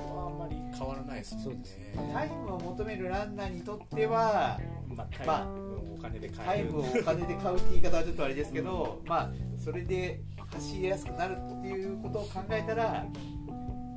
[0.00, 1.42] はあんまり変わらないですね。
[1.44, 2.10] そうですね。
[2.12, 9.30] タイムを求めるランナーにとってはまあタイまあムをお金でタ買えるイムをお金で買うって言い方はちょっとあれですけど、まあ
[9.62, 10.20] それで
[10.52, 13.04] 走りやすくなるっていうことを考えたら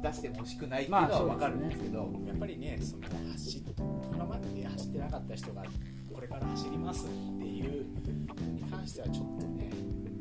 [0.03, 3.61] 出しても欲しくないっていうのは分かるんですけど、やっぱりねその走っ
[4.11, 5.63] 今まで走ってなかった人が
[6.13, 7.13] これから走りますって
[7.45, 7.85] いう
[8.27, 9.71] のに関してはちょっとね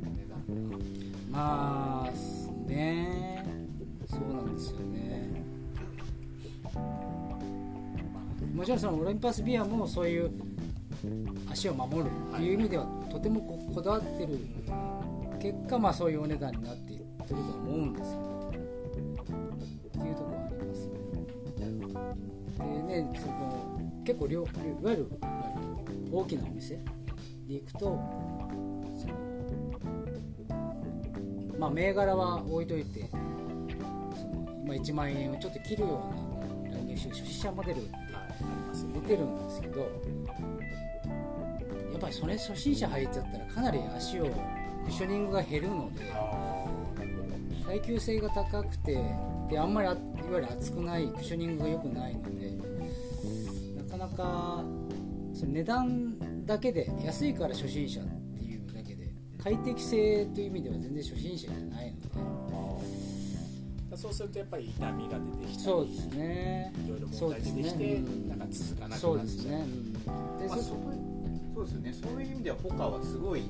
[0.03, 0.43] お値段
[1.31, 2.11] まあ
[2.69, 3.45] ね。
[4.09, 5.42] そうなんですよね
[8.55, 10.31] もちろんそのオリンパスビアもそういう
[11.51, 14.39] 足を守るっていう意味ではとてもここだわってる
[15.41, 20.93] 結果まあそういうお値段になっていってると思うんですけどっていうところはありますね
[22.59, 24.51] でねその結構量いわ
[24.91, 25.11] ゆる
[26.13, 26.77] 大きなお店
[27.49, 29.15] で行くとその
[31.59, 33.27] まあ銘柄は置いといてその
[34.65, 36.22] 今1万円をちょっと切るような
[36.93, 38.89] ランニングシューズ初心者モデルってはいありますよ。
[38.95, 39.87] 出てるんですけどや
[41.97, 44.31] っぱりそれ初心者入っちゃったらかなり足をク
[44.89, 46.13] ッショニングが減るので
[47.67, 48.99] 耐久性が高くて
[49.49, 50.01] であんまりあいわ
[50.35, 52.51] ゆる厚くないクッショニングが良くないので
[53.83, 54.65] なかなか
[55.35, 58.05] その値段だけで安いから初心者っ
[58.37, 59.09] ていうだけで
[59.43, 62.02] 快適性という意味では全然初心者じゃないので
[63.97, 66.73] そうするとやっぱり痛みが出てきたりそうですね。
[66.87, 69.37] いろいろ問題出てきて、うんなんか続かなくそうなっちゃう。
[69.37, 70.65] ですね、うんまあそう
[71.55, 71.95] そうですよね。
[72.03, 73.43] そういう意味ではポカはすごい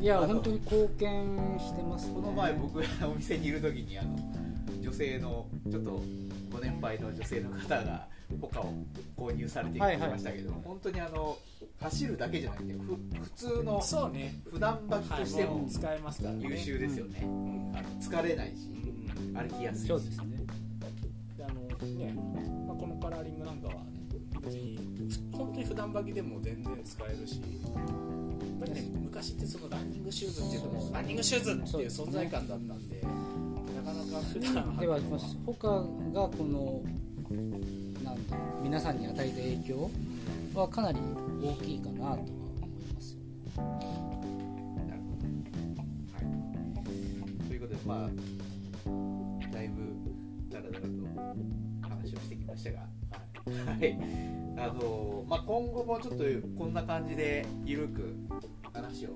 [0.00, 2.14] いや本当に貢献してますね。
[2.14, 4.18] この前僕がお店にいる時にあの
[4.82, 6.02] 女性のちょっと
[6.52, 8.06] ご年配の女性の方が
[8.40, 8.72] ポカを
[9.16, 10.10] 購入されてきはいはい。
[10.10, 11.36] ましたけど、本当にあの
[11.80, 12.78] 走るだけじゃなくてふ
[13.22, 14.34] 普通のそうね。
[14.50, 15.70] 普段履きとしてもはい。
[15.70, 16.46] 使えますからね。
[16.48, 17.26] 優秀ですよね、あ
[17.82, 18.68] の疲れないし。
[18.68, 18.85] うん
[19.36, 20.46] 歩きやすいしそうですね。
[21.36, 22.14] であのね、
[22.66, 23.74] まあ、このカラーリングなんかは
[24.42, 24.78] 別に
[25.32, 28.96] 本当に普段履きでも全然使えるしやっぱりね。
[29.16, 33.08] 昔ってそのランニングシューズっていうのもランニングシューズっていう存在感だったんでな
[33.82, 35.82] かなか普段ではまあ他が
[36.28, 36.82] この
[38.04, 39.90] なんだ皆さんに与えた影響
[40.54, 40.98] はかなり
[41.42, 42.28] 大きいかなとは思い
[42.94, 43.20] ますよ。
[43.56, 45.30] なるほど、
[46.12, 46.18] は
[47.46, 48.08] い、ということでまあ
[51.82, 52.78] 話をしてきましたが。
[52.80, 52.84] は
[53.84, 53.98] い。
[54.58, 56.24] あのまあ、今後もちょっと
[56.58, 58.16] こんな感じでゆるく
[58.72, 59.10] 話を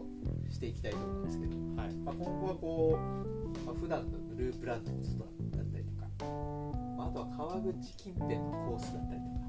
[0.51, 1.95] していきたいと思うんですけど、はい。
[1.95, 5.25] まあ、今後はこう、まあ、普段のループランのコスト
[5.57, 6.25] だったりとか、
[6.97, 9.41] まあ、あとは川口近辺のコースだったりとか、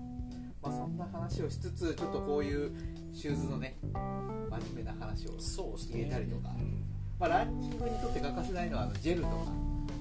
[0.63, 2.71] まあ、そんな話をしつつちょっとこういう
[3.13, 6.49] シューズのね真面目な話を入れたりとか。
[6.57, 6.83] うん。
[7.19, 9.35] まあ、ランニングにとって欠かせないのはあのジェルとか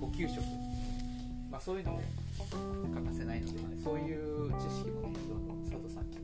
[0.00, 0.40] 補給食、
[1.50, 2.00] まあ、そういうのも
[2.94, 5.14] 欠かせないので、そういう知識もね
[5.70, 6.16] 佐藤さんに。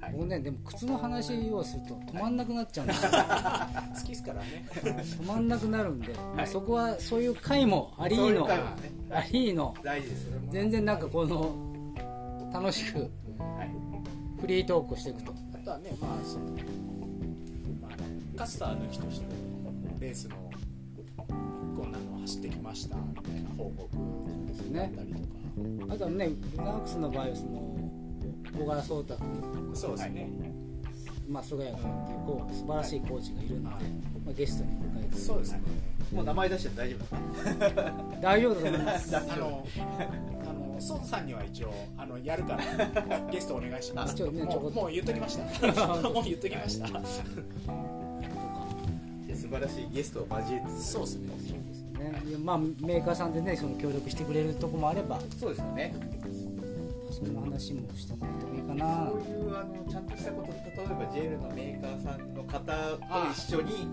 [0.00, 0.12] はい。
[0.12, 3.16] 僕ねでも靴の話をすると止まんなくなっちゃうんですよ好
[4.04, 8.54] きですからね止まんなくなるんで、まあ、はいそこはそういう回もありそういうのね。
[9.10, 11.56] ありの大事ですよ、全然なんかこの
[12.52, 12.98] 楽しく
[13.38, 13.70] はい、
[14.40, 15.32] フリートークをしていくと。
[15.54, 16.44] あとはねまあその、
[17.80, 19.26] まあ、カスター抜きとして
[20.00, 20.36] レースの
[21.76, 23.88] こんなの走ってきましたみたいな報告
[24.72, 25.24] だったりとか、
[25.90, 27.78] あとはねルナークスの場合はその
[28.58, 29.18] 小柄颯太
[29.74, 30.30] そうですね、
[31.28, 33.84] まあ、菅谷君っていうこう素晴らしいコーチがいるので、はい。
[34.24, 35.16] まあ、ゲストに迎えて。
[35.16, 35.60] そうですね。
[36.12, 37.10] もう名前出して大丈夫です
[37.74, 37.92] か？
[38.22, 39.16] 大丈夫だと思います。
[39.16, 39.66] あの
[40.48, 44.20] あのソンさんには一応あのやるからゲストお願いします。
[44.22, 45.44] もうもう言っときました。
[46.08, 46.88] もう言っときました。
[49.36, 51.57] 素晴らしいゲストを交えつつそうですね
[51.98, 52.12] ね。
[52.42, 55.20] まあ、メーカーさんでねその協力してくれるとこもあれば。
[55.38, 55.94] そうですよね。
[57.10, 59.08] そんな話もしてもらってもいいかな。
[59.10, 62.72] そういうあのちゃんとしたこと例えば JL のメーカーさんの方と
[63.32, 63.88] 一緒に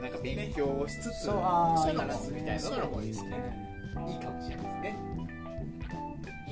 [0.00, 3.66] なんか勉強をしつつ、話すみたいなのもいいいですね。
[3.94, 4.98] いかもしれないですね。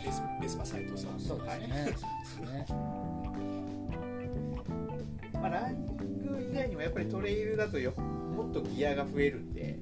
[0.05, 1.21] ベスベスパ斎藤さん。
[1.21, 1.95] そうですね、
[2.37, 2.67] そうですね。
[5.35, 9.79] まあ、ランニング以外にもやっぱりトレイルだとよもっとギアが増えるんで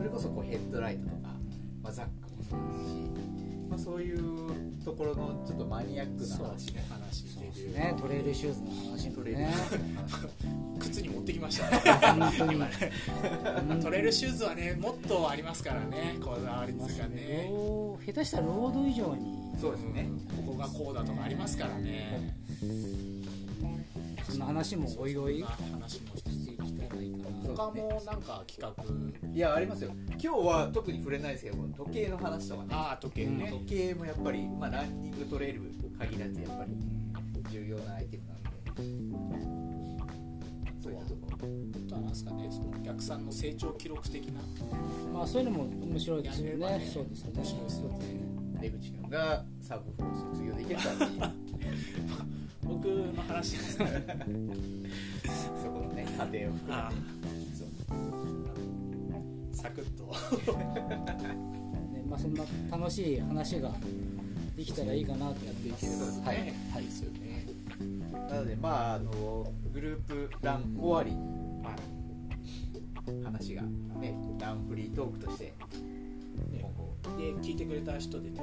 [0.00, 1.28] それこそこうヘッドライトとか、
[1.82, 2.96] まあ、ザックもそうですし、
[3.68, 7.94] まあ、そういうところのちょっとマニアックな話ね話そうですできるね。
[8.00, 9.54] トレイルシューズの話もトレイルね
[10.80, 11.70] 靴に持ってきました。
[12.16, 12.92] ね今ね。
[13.82, 17.48] トレイルシューズはねもっとありますからねこだわりがね。
[17.50, 19.38] ロー下手したらロード以上に。
[19.60, 20.08] そうですね、
[20.46, 22.34] ここがこうだとかありますからね。
[24.26, 25.42] そんな話もおいおい。
[25.42, 26.29] 話もして
[27.60, 28.74] 他もなんか企画。
[29.28, 29.92] いやありますよ。
[30.12, 32.68] 今日は特に触れないですけど時計の話とかね。
[32.72, 35.60] ああ時計ね、時計もやっぱり、まあ、ランニングトレイル
[35.98, 36.72] 限らずやっぱり
[37.50, 38.50] 重要なアイテムなんで。
[40.82, 41.26] そういったとこ。
[41.30, 44.40] ろあとはなんですかねそのお客さんの成長記録的な。
[45.12, 46.78] まあそういうのも面白いですよね。
[46.78, 46.90] ね。
[46.92, 47.32] そうですよね。
[47.36, 47.98] 面白いですよね。
[48.60, 50.82] 出口君がサブ4を卒業できるか。
[50.82, 54.06] っていう僕の話ですね
[55.62, 57.19] そこのね過程を含め
[59.60, 60.04] サクッと。
[61.92, 63.72] ねまあそんな楽しい話が
[64.56, 65.98] できたらいいかなと思います。
[65.98, 66.26] そうですね。
[66.26, 66.36] はい。
[66.72, 66.84] はい。
[66.84, 67.46] ですよね。
[68.30, 71.10] なのでまああのグループラン終わり。
[71.64, 71.76] は
[73.24, 75.44] 話がねランフリートークとして。
[75.44, 76.64] いね。
[77.16, 78.40] で聞いてくれた人でね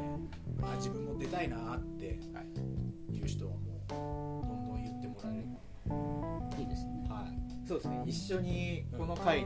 [0.61, 3.15] あ自分も出たいなってはい。
[3.15, 3.57] いう人はも
[3.87, 7.05] うどんどん言ってもらえれいいですね。
[7.09, 8.03] ば、はい、そうですね。
[8.05, 9.45] 一緒にこの会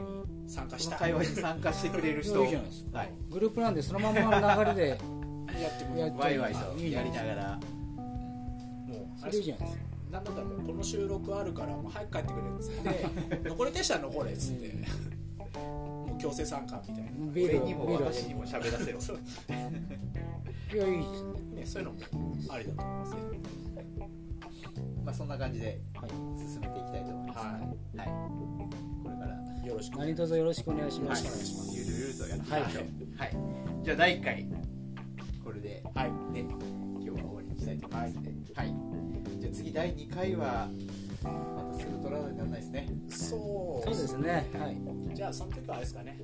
[0.52, 0.96] 参加した。
[0.96, 2.42] 会話に参加してくれる人。
[2.42, 2.98] いいじゃないですか。
[2.98, 3.12] はい。
[3.30, 6.00] グループランでそのままの流れで やってくれる。
[6.00, 7.60] やっワイワイとやりながら。
[7.96, 9.84] もうそれいいじゃないですか。
[10.10, 14.74] なんだったらもうこの収録あるからもう早く帰ってくれっつって 残りでしたら残れっつって。
[15.58, 17.10] もう強制参加みたいな。
[17.32, 17.62] ビール。
[17.62, 19.00] 俺にも私にも喋らせろ。
[19.00, 19.18] そう
[20.74, 21.24] いやいいです。
[21.24, 23.20] ねねそういうのもありだと思いますね。
[25.04, 26.10] まあそんな感じではい。
[26.38, 27.38] 進めていきたいと思います。
[27.38, 27.62] ははい。
[27.62, 28.04] これ
[28.68, 28.81] から
[29.72, 31.78] よろしく何卒よろしくお願いします、よろしくお願いします。
[31.78, 32.84] ゆるゆるとやっていきまはいしょう
[33.16, 33.36] はい。
[33.84, 34.46] じゃあ第1回
[35.42, 36.10] これではい。
[36.34, 36.40] ね。
[36.40, 38.34] 今日は終わりにしたいと思いますね。
[38.54, 38.74] はい。
[39.40, 40.68] じゃあ次第2回は
[41.24, 42.88] またすぐ取らないとならないですね。
[43.08, 43.88] そう。
[43.88, 44.50] そうですね。
[44.52, 45.16] はい。
[45.16, 46.20] じゃあその時はあれですかね。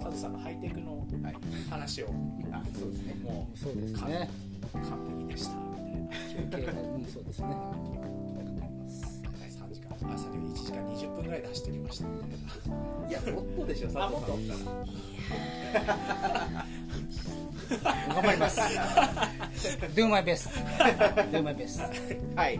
[0.00, 1.36] 佐藤さんのハイテクのはい。
[1.70, 2.08] 話を。
[2.52, 3.14] あそうですね。
[3.24, 4.28] もそうですね。
[4.74, 5.54] う完璧でした。
[6.38, 6.72] みたいな。
[7.12, 7.46] そうですね。
[7.48, 8.17] 3時間
[10.02, 12.04] 朝で1時間20分ぐらいで走ってきました。
[12.06, 12.36] みたいな
[13.08, 14.64] いやもっとでしょ佐藤さんだった
[17.92, 18.60] ら頑張ります。
[19.94, 20.48] Do my best
[21.30, 21.80] Do my best
[22.36, 22.58] はい。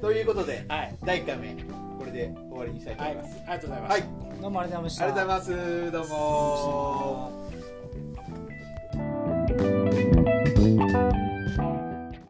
[0.00, 0.94] ということではい。
[1.04, 1.54] 第1回目
[1.98, 3.36] これで終わりにしたいとはい思います。
[3.36, 4.02] ありがとうございます、はい。
[4.40, 5.04] どうもありがとうございました。
[5.04, 5.92] ありがとうございます。
[5.92, 6.06] どう
[9.70, 9.75] も